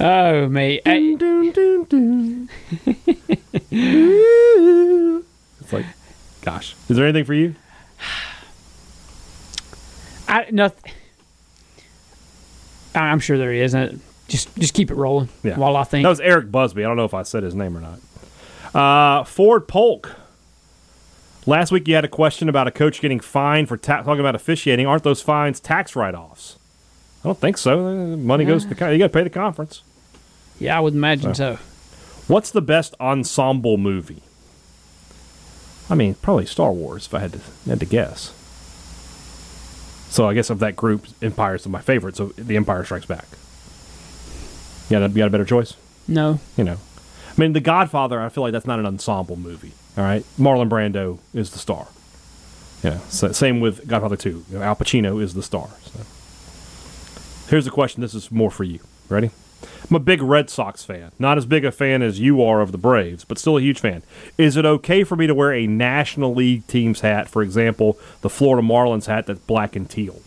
[0.00, 0.80] oh, me.
[0.84, 2.48] I- Dun, dun, dun.
[5.60, 5.86] it's like,
[6.42, 7.54] gosh, is there anything for you?
[10.28, 10.92] I nothing.
[12.94, 13.74] I'm sure there is.
[13.74, 13.94] Uh,
[14.28, 15.28] Just just keep it rolling.
[15.42, 15.56] Yeah.
[15.58, 16.04] While I think.
[16.04, 16.84] That was Eric Busby.
[16.84, 17.98] I don't know if I said his name or not.
[18.74, 20.16] Uh, Ford Polk.
[21.46, 24.34] Last week you had a question about a coach getting fined for ta- talking about
[24.34, 24.86] officiating.
[24.86, 26.58] Aren't those fines tax write-offs?
[27.22, 27.86] I don't think so.
[27.86, 29.82] Uh, Money goes to the con- you got to pay the conference.
[30.58, 31.58] yeah, I would imagine so.
[32.26, 34.22] What's the best ensemble movie?
[35.90, 38.32] I mean, probably Star Wars if I had to had to guess.
[40.08, 42.16] So I guess of that group, Empire's my favorite.
[42.16, 43.26] So The Empire Strikes Back.
[44.90, 45.74] A, you got a better choice?
[46.08, 46.38] No.
[46.56, 46.76] You know,
[47.36, 48.20] I mean, The Godfather.
[48.20, 49.72] I feel like that's not an ensemble movie.
[49.96, 51.88] All right, Marlon Brando is the star.
[52.82, 52.98] Yeah.
[53.08, 54.44] So, same with Godfather Two.
[54.50, 55.70] You know, Al Pacino is the star.
[55.84, 56.00] So.
[57.48, 58.02] Here's the question.
[58.02, 58.80] This is more for you.
[59.08, 59.30] Ready?
[59.88, 61.12] I'm a big Red Sox fan.
[61.18, 63.80] Not as big a fan as you are of the Braves, but still a huge
[63.80, 64.02] fan.
[64.38, 67.28] Is it okay for me to wear a National League team's hat?
[67.28, 70.20] For example, the Florida Marlins hat that's black and teal.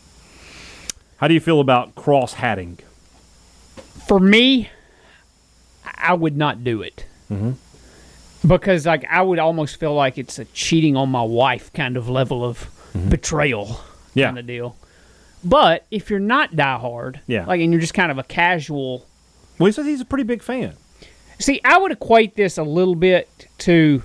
[1.18, 2.80] How do you feel about cross hatting?
[4.08, 4.70] For me,
[5.97, 7.05] I would not do it.
[7.31, 7.51] Mm-hmm.
[8.47, 12.07] Because like I would almost feel like it's a cheating on my wife kind of
[12.09, 12.69] level of
[13.09, 14.19] betrayal Mm-hmm.
[14.19, 14.25] Yeah.
[14.27, 14.75] kind of deal.
[15.43, 17.45] But if you're not diehard, Yeah.
[17.45, 19.05] like and you're just kind of a casual
[19.59, 20.73] Well, he says he's a pretty big fan.
[21.39, 24.01] See, I would equate this a little bit to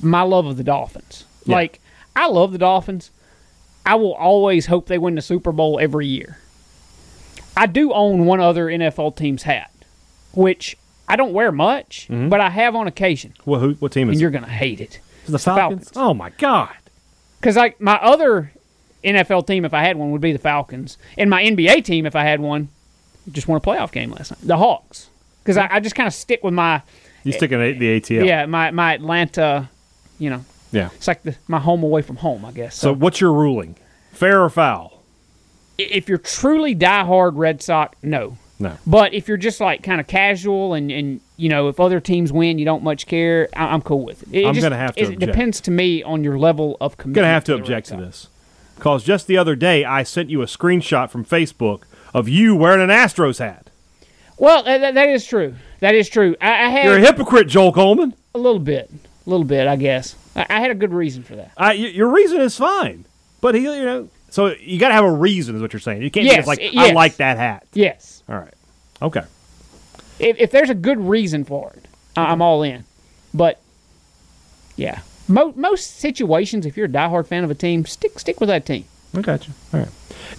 [0.00, 1.24] my love of the Dolphins.
[1.46, 1.56] Yeah.
[1.56, 1.80] Like,
[2.14, 3.10] I love the Dolphins.
[3.86, 6.38] I will always hope they win the Super Bowl every year.
[7.56, 9.70] I do own one other NFL team's hat,
[10.34, 10.76] which
[11.08, 12.28] I don't wear much, Mm-hmm.
[12.28, 13.34] but I have on occasion.
[13.44, 14.22] Well, who, what team is And it?
[14.22, 15.00] you're going to hate it.
[15.26, 15.90] the Falcons?
[15.90, 15.92] Falcons.
[15.96, 16.74] Oh my God!
[17.40, 18.52] Because like my other
[19.04, 22.14] NFL team, if I had one, would be the Falcons, and my NBA team, if
[22.16, 22.68] I had one,
[23.30, 25.08] just won a playoff game last night, the Hawks.
[25.42, 26.82] Because I, I just kind of stick with my
[27.24, 28.24] You sticking the the ATL?
[28.26, 29.68] yeah, my my Atlanta,
[30.18, 30.90] you know, Yeah.
[30.94, 32.76] it's like the, my home away from home, I guess.
[32.76, 33.76] So, So, what's your ruling?
[34.12, 35.02] Fair or foul?
[35.78, 38.36] if you're truly diehard Red Sox, no.
[38.62, 38.76] No.
[38.86, 42.32] But if you're just like kind of casual and and you know if other teams
[42.32, 43.48] win, you don't much care.
[43.56, 44.28] I, I'm cool with it.
[44.42, 45.20] it I'm just- gonna have to It object.
[45.20, 47.16] depends to me on your level of commitment.
[47.16, 48.28] gonna have to Red object to this
[48.76, 51.82] because just the other day I sent you a screenshot from Facebook
[52.14, 53.68] of you wearing an Astros hat.
[54.38, 55.54] Well, that, that- is true.
[55.80, 56.36] That is true.
[56.40, 58.14] I, I had You're a hypocrite, Joel Coleman.
[58.34, 58.90] a little bit,
[59.26, 60.14] a little bit, I guess.
[60.36, 61.50] I, I had a good reason for that.
[61.56, 63.04] I, your reason is fine,
[63.40, 66.02] but he, you know, so you got to have a reason, is what you're saying.
[66.02, 67.66] You can't Yes, just like I like that hat.
[67.72, 68.54] Yes, All right,
[69.00, 69.22] okay.
[70.18, 72.42] if, if there's a good reason for it, I'm mm-hmm.
[72.42, 72.84] all in.
[73.32, 73.60] But
[74.76, 78.48] yeah, Mo- most situations, if you're a diehard fan of a team, stick stick with
[78.48, 78.84] that team.
[79.14, 79.54] I got you.
[79.72, 79.88] All right.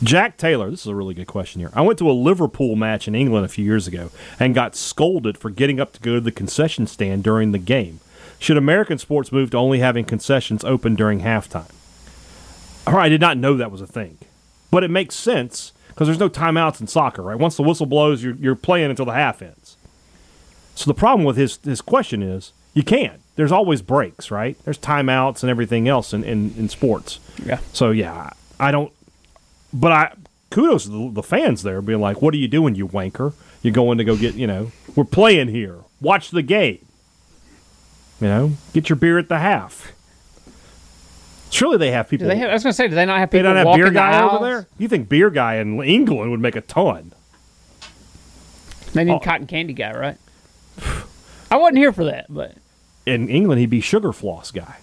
[0.02, 1.70] Jack Taylor, this is a really good question here.
[1.74, 5.38] I went to a Liverpool match in England a few years ago and got scolded
[5.38, 8.00] for getting up to go to the concession stand during the game.
[8.40, 11.72] Should American sports move to only having concessions open during halftime?
[12.86, 14.18] All right, I did not know that was a thing.
[14.72, 17.38] But it makes sense because there's no timeouts in soccer, right?
[17.38, 19.78] Once the whistle blows, you're, you're playing until the half ends.
[20.76, 23.22] So the problem with his, his question is you can't.
[23.36, 24.58] There's always breaks, right?
[24.64, 27.20] There's timeouts and everything else in, in, in sports.
[27.44, 27.60] Yeah.
[27.72, 28.92] So yeah, I don't.
[29.72, 30.14] But I
[30.50, 33.34] kudos to the, the fans there being like, "What are you doing, you wanker?
[33.64, 34.72] You're going to go get you know?
[34.96, 35.80] We're playing here.
[36.00, 36.86] Watch the game.
[38.22, 39.94] You know, get your beer at the half.
[41.54, 42.28] Surely they have people.
[42.28, 43.50] They have, I was going to say, do they not have people?
[43.54, 44.68] they don't have beer guy over there.
[44.80, 47.14] You think beer guy in England would make a ton?
[48.94, 49.20] They need Oh.
[49.20, 50.18] cotton candy guy, right?
[51.52, 52.56] I wasn't here for that, but
[53.06, 54.76] In England, he'd be sugar floss guy.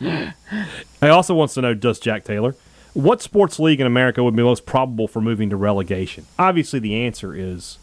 [0.00, 2.54] he also wants to know, does Jack Taylor,
[2.94, 6.26] what sports league in America would be most probable for moving to relegation?
[6.38, 7.78] Obviously, the answer is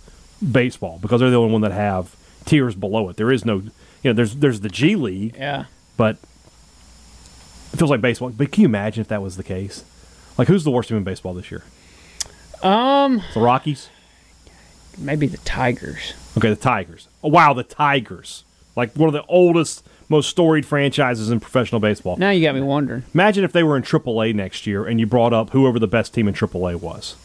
[0.52, 2.16] baseball because they're the only one that have
[2.46, 3.16] tiers below it.
[3.18, 3.72] There is no, you
[4.04, 5.66] know, there's there's the G League, yeah.
[5.98, 6.18] but
[7.74, 8.30] it feels like baseball.
[8.30, 9.84] But can you imagine if that was the case?
[10.38, 11.64] Like, who's the worst team in baseball this year?
[12.62, 13.90] Um, The Rockies.
[14.98, 16.14] maybe the Tigers.
[16.38, 17.08] Okay, the Tigers.
[17.24, 18.44] Oh, wow, the Tigers.
[18.76, 22.18] Like one of the oldest, most storied franchises in professional baseball.
[22.18, 23.04] Now you got me wondering.
[23.14, 26.14] Imagine if they were in AAA next year and you brought up whoever the best
[26.14, 27.16] team in AAA was.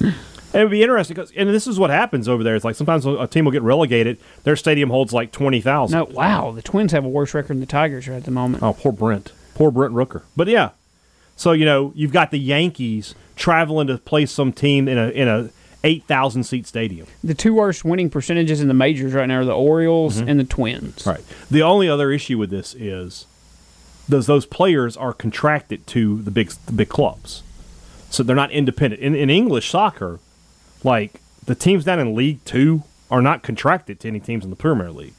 [0.00, 0.14] it
[0.54, 2.56] would be interesting because, and this is what happens over there.
[2.56, 4.18] It's like sometimes a team will get relegated.
[4.44, 5.98] Their stadium holds like twenty thousand.
[5.98, 8.62] No, wow, the Twins have a worse record than the Tigers are at the moment.
[8.62, 9.32] Oh, poor Brent.
[9.54, 10.22] Poor Brent Rooker.
[10.36, 10.70] But yeah.
[11.36, 15.28] So, you know, you've got the Yankees traveling to play some team in a in
[15.28, 15.50] a
[15.84, 17.06] eight thousand seat stadium.
[17.24, 20.28] The two worst winning percentages in the majors right now are the Orioles Mm-hmm.
[20.28, 21.06] and the Twins.
[21.06, 21.20] Right.
[21.50, 23.26] The only other issue with this is
[24.08, 27.42] those those players are contracted to the big the big clubs,
[28.10, 29.02] so they're not independent.
[29.02, 30.20] In, in English soccer,
[30.84, 34.56] like the teams down in League Two are not contracted to any teams in the
[34.56, 35.14] Premier League,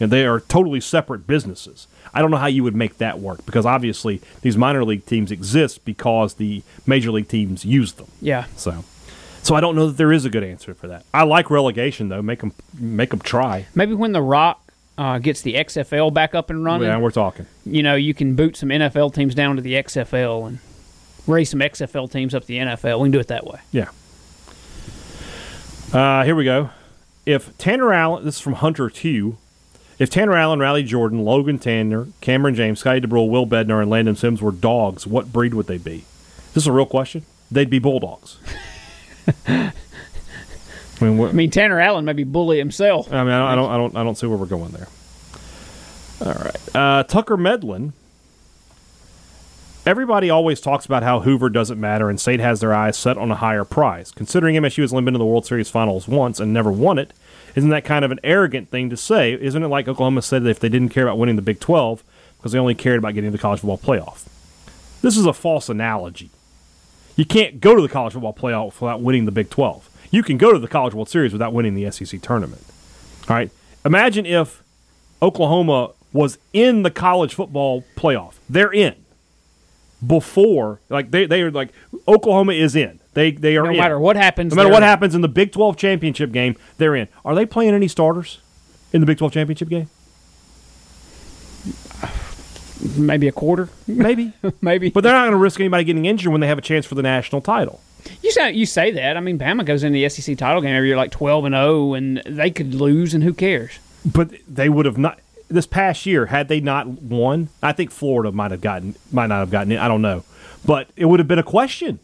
[0.00, 1.86] and they are totally separate businesses.
[2.14, 5.30] I don't know how you would make that work because obviously these minor league teams
[5.30, 8.08] exist because the major league teams use them.
[8.20, 8.46] Yeah.
[8.56, 8.84] So,
[9.42, 11.04] so I don't know that there is a good answer for that.
[11.14, 12.22] I like relegation though.
[12.22, 13.66] Make them make them try.
[13.74, 14.60] Maybe when The Rock
[14.96, 17.46] uh, gets the XFL back up and running, Yeah, we're talking.
[17.64, 20.58] you know, you can boot some NFL teams down to the XFL and
[21.26, 22.98] raise some XFL teams up to the NFL.
[23.00, 23.60] We can do it that way.
[23.70, 23.88] Yeah.
[25.92, 26.70] Uh, here we go.
[27.24, 29.36] If Tanner Allen, this is from Hunter Q.
[29.98, 34.14] If Tanner Allen, Riley Jordan, Logan Tanner, Cameron James, Scotty Dubrule, Will Bednar, and Landon
[34.14, 36.04] Sims were dogs, what breed would they be?
[36.54, 37.24] This is a real question.
[37.50, 38.38] They'd be bulldogs.
[39.46, 39.72] I
[41.00, 43.12] mean, I mean, Tanner Allen may be bully himself.
[43.12, 44.88] I mean, I don't, I don't, I don't, I don't see where we're going there.
[46.20, 47.92] All right, uh, Tucker Medlin.
[49.86, 53.30] Everybody always talks about how Hoover doesn't matter and State has their eyes set on
[53.30, 54.10] a higher prize.
[54.10, 57.14] Considering MSU has only been to the World Series Finals once and never won it,
[57.58, 59.32] isn't that kind of an arrogant thing to say?
[59.32, 62.04] Isn't it like Oklahoma said that if they didn't care about winning the Big 12
[62.36, 64.26] because they only cared about getting to the college football playoff?
[65.02, 66.30] This is a false analogy.
[67.16, 69.90] You can't go to the college football playoff without winning the Big 12.
[70.12, 72.62] You can go to the College World Series without winning the SEC tournament.
[73.28, 73.50] All right.
[73.84, 74.62] Imagine if
[75.20, 78.34] Oklahoma was in the college football playoff.
[78.48, 78.94] They're in
[80.06, 81.70] before, like they they are like
[82.06, 83.00] Oklahoma is in.
[83.18, 83.76] They they are No in.
[83.78, 84.88] matter what happens, No matter what in.
[84.88, 87.08] happens in the Big 12 championship game, they're in.
[87.24, 88.38] Are they playing any starters
[88.92, 89.88] in the Big 12 championship game?
[92.96, 94.90] Maybe a quarter, Maybe, maybe.
[94.90, 96.94] but they're not going to risk anybody getting injured when they have a chance for
[96.94, 97.80] the national title.
[98.22, 99.16] you say you say that.
[99.16, 101.94] I mean, Bama goes into the SEC title game every year like twelve and zero,
[101.94, 103.80] and they could lose, and who cares?
[104.04, 107.48] But they would have not this past year had they not won.
[107.64, 109.80] I think Florida might have gotten might not have gotten it.
[109.80, 110.22] I don't know,
[110.64, 111.98] but it would have been a question.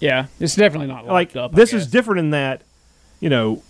[0.00, 1.52] Yeah, it's definitely not Like locked up.
[1.52, 2.62] This is different in that
[3.20, 3.62] you know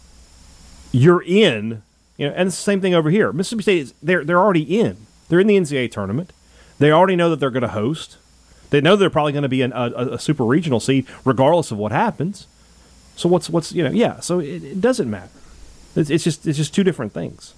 [0.93, 1.83] you're in.
[2.17, 3.33] You know, and it's the same thing over here.
[3.33, 4.97] Mississippi State is they're they're already in.
[5.29, 6.33] They're in the NCAA tournament.
[6.79, 8.19] They already know that they're going to host.
[8.71, 11.79] They know they're probably going to be an, a, a super regional seed, regardless of
[11.79, 12.47] what happens.
[13.17, 14.21] So what's what's you know yeah.
[14.21, 15.31] So it, it doesn't matter.
[15.95, 17.55] It's, it's just it's just two different things.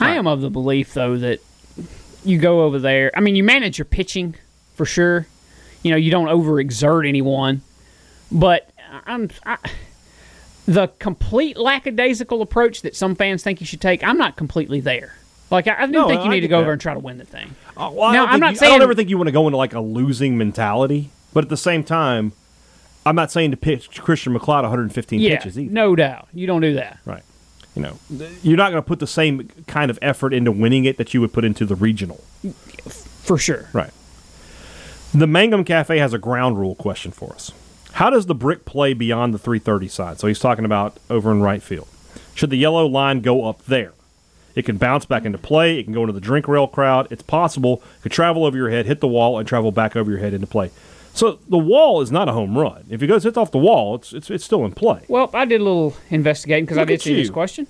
[0.00, 1.40] I am of the belief though that
[2.24, 3.10] you go over there.
[3.14, 4.34] I mean, you manage your pitching
[4.74, 5.26] for sure.
[5.82, 7.62] You know, you don't overexert anyone,
[8.32, 8.70] but
[9.06, 9.58] I'm I,
[10.66, 14.02] the complete lackadaisical approach that some fans think you should take.
[14.04, 15.14] I'm not completely there.
[15.50, 16.62] Like I, I do No, think you I need to go that.
[16.64, 17.54] over and try to win the thing.
[17.76, 19.32] Uh, well, I Now, don't I'm not you- I don't ever think you want to
[19.32, 22.32] go into like a losing mentality, but at the same time,
[23.06, 25.72] I'm not saying to pitch Christian McLeod 115 Yeah, pitches either.
[25.72, 26.28] no doubt.
[26.34, 26.98] You don't do that.
[27.06, 27.22] Right.
[27.74, 27.98] You know,
[28.42, 31.20] you're not going to put the same kind of effort into winning it that you
[31.22, 32.16] would put into the regional.
[33.22, 33.68] For sure.
[33.72, 33.90] Right.
[35.14, 37.50] The Mangum Cafe has a ground rule question for us.
[37.92, 40.20] How does the brick play beyond the 330 side?
[40.20, 41.88] So he's talking about over in right field.
[42.34, 43.92] Should the yellow line go up there?
[44.54, 45.78] It can bounce back into play.
[45.78, 47.08] It can go into the drink rail crowd.
[47.10, 47.82] It's possible.
[47.98, 50.34] It could travel over your head, hit the wall, and travel back over your head
[50.34, 50.70] into play.
[51.14, 52.84] So the wall is not a home run.
[52.90, 55.04] If it goes hits off the wall, it's it's, it's still in play.
[55.08, 57.66] Well, I did a little investigating because I did see this question.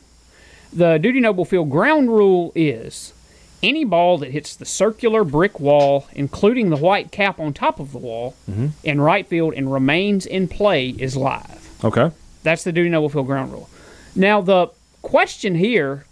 [0.72, 3.14] The Dudy Noble Field ground rule is
[3.62, 7.92] any ball that hits the circular brick wall, including the white cap on top of
[7.92, 8.68] the wall, Mm-hmm.
[8.84, 11.68] in right field and remains in play, is live.
[11.84, 12.10] Okay.
[12.44, 13.68] That's the Dudy Noble Field ground rule.
[14.14, 14.68] Now, the
[15.02, 16.06] question here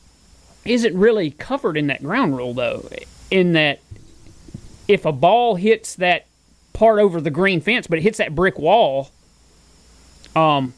[0.65, 2.89] isn't really covered in that ground rule, though,
[3.31, 3.81] in that
[4.89, 6.27] if a ball hits that
[6.73, 9.11] part over the green fence, but it hits that brick wall,
[10.35, 10.75] um,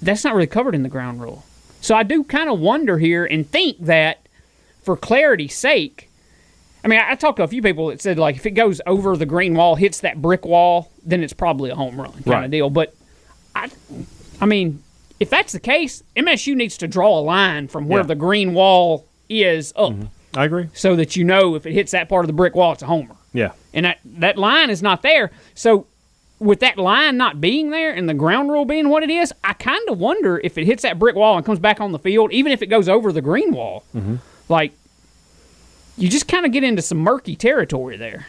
[0.00, 1.44] that's not really covered in the ground rule.
[1.80, 4.26] So I do kind of wonder here and think that
[4.84, 6.08] for clarity's sake,
[6.84, 9.16] I mean, I, talked to a few people that said like if it goes over
[9.16, 12.44] the green wall, hits that brick wall, then it's probably a home run kind Right.
[12.44, 12.70] of deal.
[12.70, 12.94] But
[13.54, 13.70] I,
[14.40, 14.82] I mean,
[15.20, 18.06] if that's the case, MSU needs to draw a line from where Yeah.
[18.06, 20.38] the green wall is up, mm-hmm.
[20.38, 20.68] I agree.
[20.74, 22.86] so that you know if it hits that part of the brick wall, it's a
[22.86, 23.52] homer Yeah.
[23.72, 25.30] and that that line is not there.
[25.54, 25.86] So
[26.40, 29.54] with that line not being there and the ground rule being what it is, I
[29.54, 32.32] kind of wonder if it hits that brick wall and comes back on the field,
[32.32, 34.16] even if it goes over the green wall, mm-hmm.
[34.48, 34.72] Like
[35.96, 38.26] you just kind of get into some murky territory there.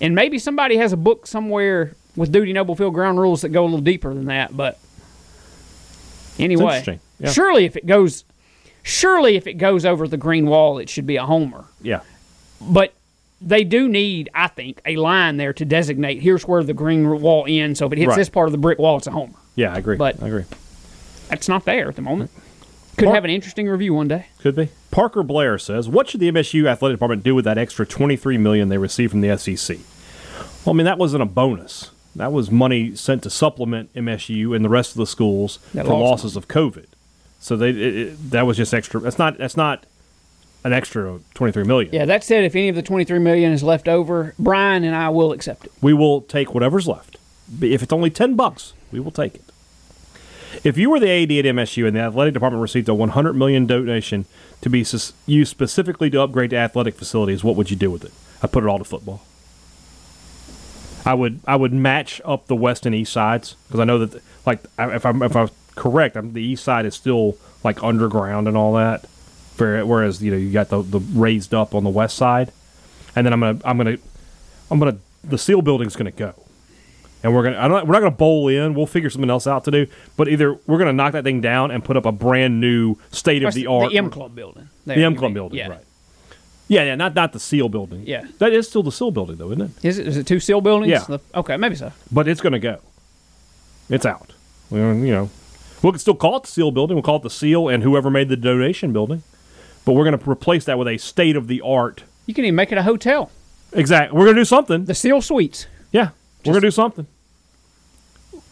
[0.00, 3.62] And maybe somebody has a book somewhere with Dudy Noble Field ground rules that go
[3.62, 4.78] a little deeper than that, but
[6.38, 7.30] anyway, yeah.
[7.30, 8.24] surely if it goes,
[8.82, 12.00] surely if it goes over the green wall, it should be a homer Yeah.
[12.60, 12.94] but
[13.40, 17.46] they do need, I think, a line there to designate here's where the green wall
[17.48, 17.78] ends.
[17.78, 18.16] So if it hits Right.
[18.16, 19.34] this part of the brick wall, it's a homer.
[19.56, 19.96] Yeah, I agree.
[19.96, 20.44] But- I agree.
[21.28, 22.30] That's not there at the moment.
[23.00, 24.26] Could Mar- have an interesting review one day.
[24.40, 24.68] Could be.
[24.90, 28.68] Parker Blair says, "What should the MSU athletic department do with that extra 23 million
[28.68, 29.78] they received from the SEC?"
[30.64, 31.90] Well, I mean, that wasn't a bonus.
[32.14, 35.92] That was money sent to supplement MSU and the rest of the schools That for
[35.92, 36.86] lost losses of COVID.
[37.38, 39.00] So they it, it, that was just extra.
[39.00, 39.86] That's not that's not
[40.62, 41.94] an extra 23 million.
[41.94, 45.08] Yeah, that said, if any of the 23 million is left over, Brian and I
[45.08, 45.72] will accept it.
[45.80, 47.16] We will take whatever's left.
[47.62, 49.44] If it's only 10 bucks, we will take it.
[50.62, 53.66] If you were the AD at MSU and the athletic department received a 100 million
[53.66, 54.26] donation
[54.60, 54.84] to be
[55.26, 58.12] used specifically to upgrade the athletic facilities, what would you do with it?
[58.42, 59.22] I put it all to football.
[61.04, 64.22] I would I would match up the west and east sides because I know that
[64.44, 68.56] like if I'm if I'm correct, I'm, the east side is still like underground and
[68.56, 69.06] all that,
[69.56, 72.52] whereas you know you got the the raised up on the west side,
[73.16, 73.96] and then I'm gonna I'm gonna
[74.70, 76.34] I'm gonna the seal building's gonna go,
[77.22, 78.74] and we're gonna I don't, we're not gonna bowl in.
[78.74, 79.86] We'll figure something else out to do.
[80.16, 83.42] But either we're gonna knock that thing down and put up a brand new state
[83.42, 84.68] of the art The M Club building.
[84.86, 85.34] There, the M Club mean.
[85.34, 85.68] building, Yeah.
[85.68, 85.84] right?
[86.68, 88.04] Yeah, yeah, not not the seal building.
[88.06, 88.24] Yeah.
[88.38, 89.70] that is still the seal building though, isn't it?
[89.84, 90.06] Is it?
[90.06, 90.90] Is it two seal buildings?
[90.90, 91.04] Yeah.
[91.06, 91.92] The- okay, maybe so.
[92.12, 92.78] But it's gonna go.
[93.88, 94.32] It's out.
[94.70, 95.30] Well, you know,
[95.82, 96.94] we can still call it the seal building.
[96.96, 99.22] We'll call it the seal and whoever made the donation building.
[99.84, 102.04] But we're gonna replace that with a state of the art.
[102.26, 103.30] You can even make it a hotel.
[103.72, 104.16] Exactly.
[104.16, 104.84] We're gonna do something.
[104.84, 105.66] The Seal Suites.
[105.90, 106.10] Yeah,
[106.44, 107.06] we're gonna do something.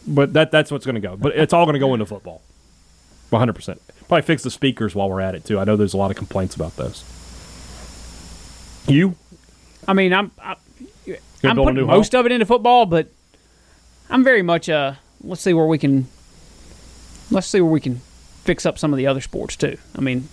[0.07, 1.17] But that that's what's gonna go.
[1.17, 2.43] But it's all gonna go into football.
[3.31, 3.81] One hundred percent.
[4.09, 5.59] Probably fix the speakers while we're at it too.
[5.59, 7.05] I know there's a lot of complaints about those.
[8.87, 9.17] You
[9.87, 10.57] I mean, I'm I,
[11.43, 12.21] Gonna I'm putting new most hall?
[12.21, 13.09] of it into football, but
[14.11, 16.07] I'm very much uh let's see where we can
[17.31, 18.01] let's see where we can
[18.45, 19.77] fix up some of the other sports too.
[19.95, 20.29] I mean,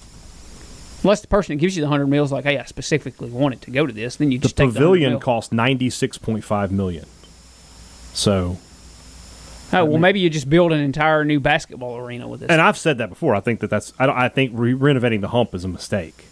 [1.03, 3.61] unless the person that gives you the hundred mils like, hey, I specifically want it
[3.63, 6.43] to go to this, then you the just take the pavilion cost ninety six point
[6.43, 7.05] five million.
[8.15, 8.57] So
[9.73, 12.49] Oh well, maybe you just build an entire new basketball arena with this.
[12.49, 13.35] and I've said that before.
[13.35, 13.93] I think that that's.
[13.99, 16.25] I, don't, I think re- renovating the hump is a mistake.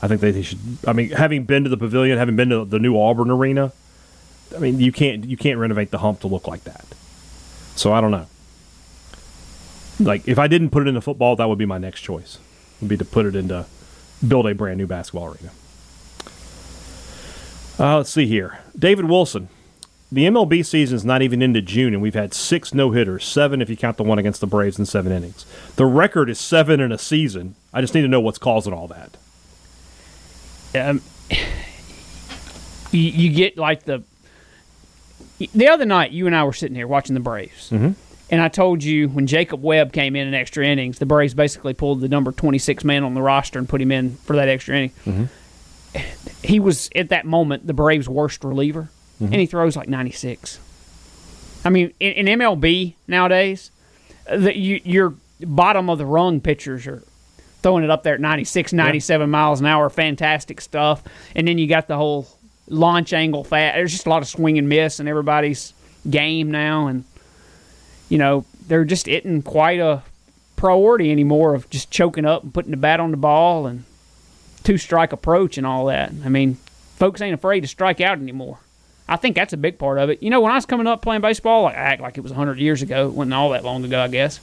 [0.00, 0.58] I think they should.
[0.86, 3.72] I mean, having been to the pavilion, having been to the new Auburn arena,
[4.54, 6.86] I mean, you can't you can't renovate the hump to look like that.
[7.74, 8.26] So I don't know.
[9.98, 12.38] Like if I didn't put it into football, that would be my next choice.
[12.80, 13.66] Would be to put it into
[14.26, 15.50] build a brand new basketball arena.
[17.78, 19.48] Uh, let's see here, David Wilson.
[20.12, 23.60] The MLB season is not even into June, and we've had six no hitters, seven
[23.60, 25.44] if you count the one against the Braves in seven innings.
[25.74, 27.56] The record is seven in a season.
[27.74, 29.16] I just need to know what's causing all that.
[30.76, 31.02] um,
[32.92, 34.04] you, you get like the
[35.52, 37.90] the other night you and I were sitting here watching the Braves, mm-hmm.
[38.30, 41.74] and I told you when Jacob Webb came in in extra innings, the Braves basically
[41.74, 44.48] pulled the number twenty six man on the roster and put him in for that
[44.48, 45.28] extra inning.
[46.44, 49.32] He was at that moment the Braves' worst reliever, Mm-hmm.
[49.32, 50.58] and he throws like ninety six.
[51.64, 53.70] I mean, in, in MLB nowadays,
[54.28, 57.02] uh, the, you, your bottom of the rung pitchers are
[57.62, 61.02] throwing it up there at 96, 97 miles an hour, fantastic stuff.
[61.34, 62.28] And then you got the whole
[62.68, 63.74] launch angle fat.
[63.74, 65.72] There's just a lot of swing and miss in everybody's
[66.08, 67.04] game now, and
[68.08, 70.02] you know they're just isn't quite a
[70.54, 73.84] priority anymore of just choking up and putting the bat on the ball and
[74.62, 76.12] two strike approach and all that.
[76.24, 76.54] I mean,
[76.96, 78.58] folks ain't afraid to strike out anymore.
[79.08, 80.22] I think that's a big part of it.
[80.22, 82.32] You know, when I was coming up playing baseball, like, I act like it was
[82.32, 83.06] 100 years ago.
[83.08, 84.40] It wasn't all that long ago, I guess.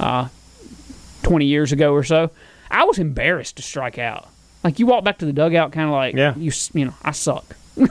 [0.00, 0.28] Uh,
[1.22, 2.30] 20 years ago or so,
[2.70, 4.28] I was embarrassed to strike out.
[4.64, 6.34] Like you walk back to the dugout, kind of like, Yeah.
[6.36, 7.54] you you know, I suck.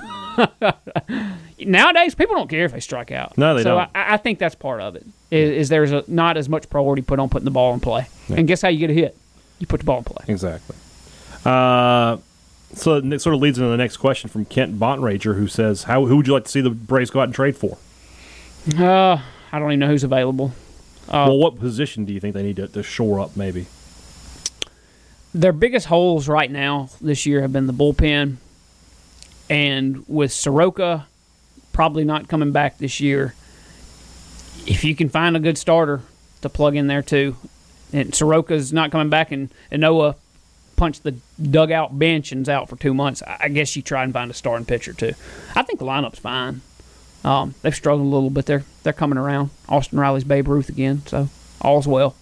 [1.60, 3.38] Nowadays, people don't care if they strike out.
[3.38, 3.90] No, they so don't.
[3.96, 5.06] I, I think that's part of it.
[5.32, 8.08] Is, is there's a, not as much priority put on putting the ball in play.
[8.30, 9.18] And guess how you get a hit?
[9.60, 10.26] You put the ball in play.
[10.28, 10.76] Exactly.
[11.46, 12.18] Uh,
[12.74, 16.06] so it sort of leads into the next question from Kent Bontrager, who says, "How
[16.06, 17.78] who would you like to see the Braves go out and trade for?
[18.78, 19.22] Uh,
[19.52, 20.54] I don't even know who's available.
[21.08, 23.36] well, what position do you think they need to, to shore up?
[23.36, 23.68] Maybe
[25.34, 28.38] their biggest holes right now this year have been the bullpen,
[29.50, 31.08] and with Soroka
[31.72, 33.34] probably not coming back this year.
[34.66, 36.02] If you can find a good starter
[36.42, 37.36] to plug in there too,
[37.92, 40.16] and Soroka's not coming back, and, and Ynoa
[40.76, 44.30] punched the dugout bench and's out for two months, I guess you try and find
[44.32, 45.14] a starting pitcher too.
[45.56, 46.62] I think the lineup's fine.
[47.24, 48.46] Um, they've struggled a little bit.
[48.46, 49.52] They're they're coming around.
[49.70, 51.30] Austin Riley's Babe Ruth again, so
[51.62, 52.16] all's well.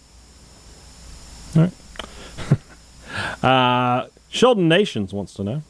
[1.55, 1.71] All right.
[3.43, 5.63] Uh, Sheldon Nations wants to know.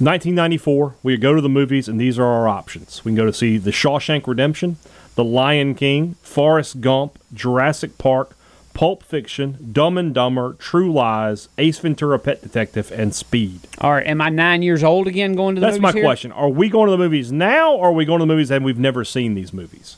[0.00, 3.04] 1994, we go to the movies, and these are our options.
[3.04, 4.76] We can go to see The Shawshank Redemption,
[5.14, 8.36] The Lion King, Forrest Gump, Jurassic Park,
[8.78, 13.62] Pulp Fiction, Dumb and Dumber, True Lies, Ace Ventura Pet Detective, and Speed.
[13.80, 16.04] All right, am I nine years old again going to the That's my here?
[16.04, 16.30] question.
[16.30, 18.64] Are we going to the movies now, or are we going to the movies and
[18.64, 19.96] we've never seen these movies?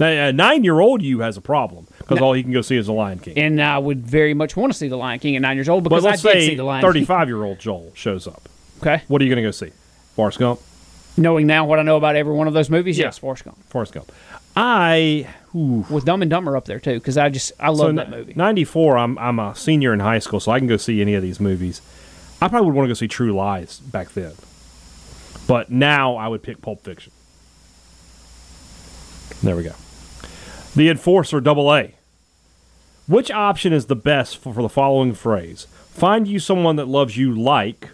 [0.00, 2.92] Now, a nine-year-old you has a problem because all he can go see is The
[2.92, 3.38] Lion King.
[3.38, 5.84] And I would very much want to see The Lion King at nine years old
[5.84, 7.06] because I did say see The Lion King.
[7.06, 8.48] 35-year-old Joel shows up.
[8.82, 9.00] Okay.
[9.06, 9.70] What are you going to go see?
[10.16, 10.58] Forrest Gump.
[11.16, 13.04] Knowing now what I know about every one of those movies, Yeah.
[13.06, 13.62] yes, Forrest Gump.
[13.68, 14.10] Forrest Gump.
[14.56, 17.92] I ooh, With Dumb and Dumber up there too, because I just I love so
[17.92, 18.34] that movie.
[18.34, 21.22] 94 I'm I'm a senior in high school so I can go see any of
[21.22, 21.80] these movies.
[22.40, 24.32] I probably would want to go see True Lies back then.
[25.46, 27.12] But now I would pick Pulp Fiction.
[29.42, 29.74] There we go.
[30.76, 31.94] The Enforcer Double A.
[33.06, 35.66] Which option is the best for, for the following phrase?
[35.90, 37.90] Find you someone that loves you like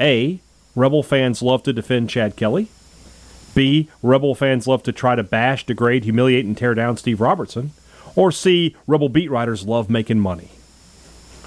[0.00, 0.40] A.
[0.76, 2.68] Rebel fans love to defend Chad Kelly.
[3.54, 3.88] B.
[4.02, 7.72] Rebel fans love to try to bash, degrade, humiliate, and tear down Steve Robertson.
[8.16, 8.76] Or C.
[8.86, 10.50] Rebel beat writers love making money.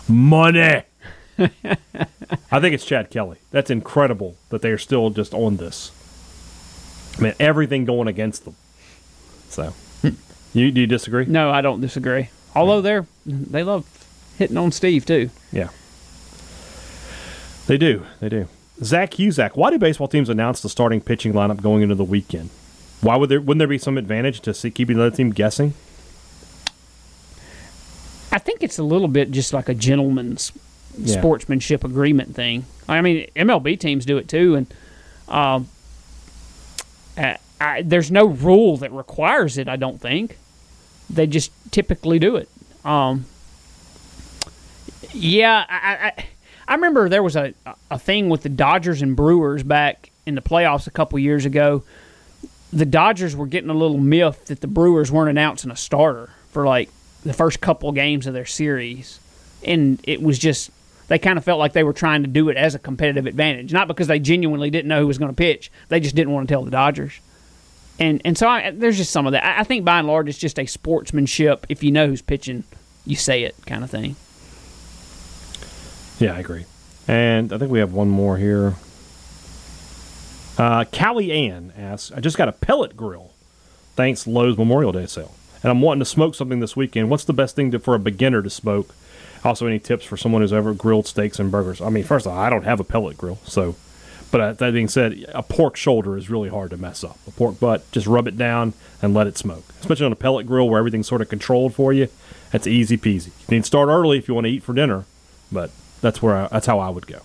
[0.08, 0.84] Money!
[1.40, 3.38] I think it's Chad Kelly.
[3.52, 5.92] That's incredible that they are still just on this.
[7.18, 8.56] I mean, everything going against them.
[9.50, 9.74] So,
[10.54, 11.26] you do you disagree?
[11.26, 12.30] No, I don't disagree.
[12.56, 13.86] Although they're they love
[14.38, 15.30] hitting on Steve too.
[15.52, 15.70] Yeah.
[17.68, 18.06] They do.
[18.20, 18.48] They do.
[18.84, 22.50] Zach Cusack, why do baseball teams announce the starting pitching lineup going into the weekend?
[23.02, 25.74] Why would there wouldn't there be some advantage to see, keeping the other team guessing?
[28.32, 30.52] I think it's a little bit just like a gentleman's
[30.98, 31.20] Yeah.
[31.20, 32.66] sportsmanship agreement thing.
[32.90, 34.68] I mean, MLB teams do it too, and
[35.28, 35.68] um,
[37.18, 39.68] I, I, there's no rule that requires it.
[39.68, 40.38] I don't think
[41.10, 42.50] they just typically do it.
[42.86, 43.26] Um,
[45.14, 46.26] yeah, I,
[46.68, 47.54] I, remember there was a
[47.90, 51.84] a thing with the Dodgers and Brewers back in the playoffs a couple years ago.
[52.74, 56.66] The Dodgers were getting a little miffed that the Brewers weren't announcing a starter for
[56.66, 56.90] like
[57.24, 59.20] the first couple games of their series,
[59.64, 60.72] and it was just
[61.08, 63.72] they kind of felt like they were trying to do it as a competitive advantage,
[63.72, 65.72] not because they genuinely didn't know who was going to pitch.
[65.88, 67.20] They just didn't want to tell the Dodgers.
[68.00, 69.60] And and so I, there's just some of that.
[69.60, 71.66] I think by and large it's just a sportsmanship.
[71.70, 72.64] If you know who's pitching,
[73.06, 74.16] you say it kind of thing.
[76.20, 76.66] Yeah, I agree.
[77.08, 78.76] And I think we have one more here.
[80.58, 83.32] Uh, Callie Ann asks, I just got a pellet grill.
[83.96, 85.34] Thanks Lowe's Memorial Day sale.
[85.64, 87.10] And I'm wanting to smoke something this weekend.
[87.10, 88.94] What's the best thing to, for a beginner to smoke?
[89.44, 91.82] Also, any tips for someone who's ever grilled steaks and burgers?
[91.82, 93.76] I mean, first of all, I don't have a pellet grill, so.
[94.30, 97.18] But uh, that being said, a pork shoulder is really hard to mess up.
[97.28, 99.64] A pork butt, just rub it down and let it smoke.
[99.80, 102.10] Especially on a pellet grill where everything's sort of controlled for you.
[102.52, 103.28] That's easy peasy.
[103.28, 105.06] You need to start early if you want to eat for dinner,
[105.52, 105.70] but
[106.02, 107.22] that's where I, that's how I would go.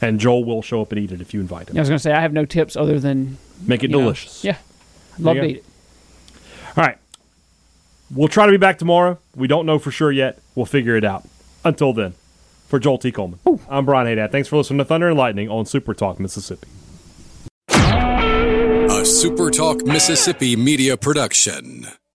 [0.00, 1.76] And Joel will show up and eat it if you invite him.
[1.76, 3.36] I was going to say I have no tips other than
[3.66, 4.44] Make it you know, delicious.
[4.44, 4.56] yeah,
[5.14, 5.64] I'd love to eat it.
[6.76, 6.98] All right.
[8.14, 9.18] We'll try to be back tomorrow.
[9.34, 10.38] We don't know for sure yet.
[10.54, 11.28] We'll figure it out.
[11.64, 12.14] Until then,
[12.68, 13.10] for Joel T.
[13.12, 14.30] Coleman, I'm Brian Hadad.
[14.30, 16.68] Thanks for listening to Thunder and Lightning on Super Talk Mississippi.
[17.68, 21.86] A Super Talk Mississippi media production.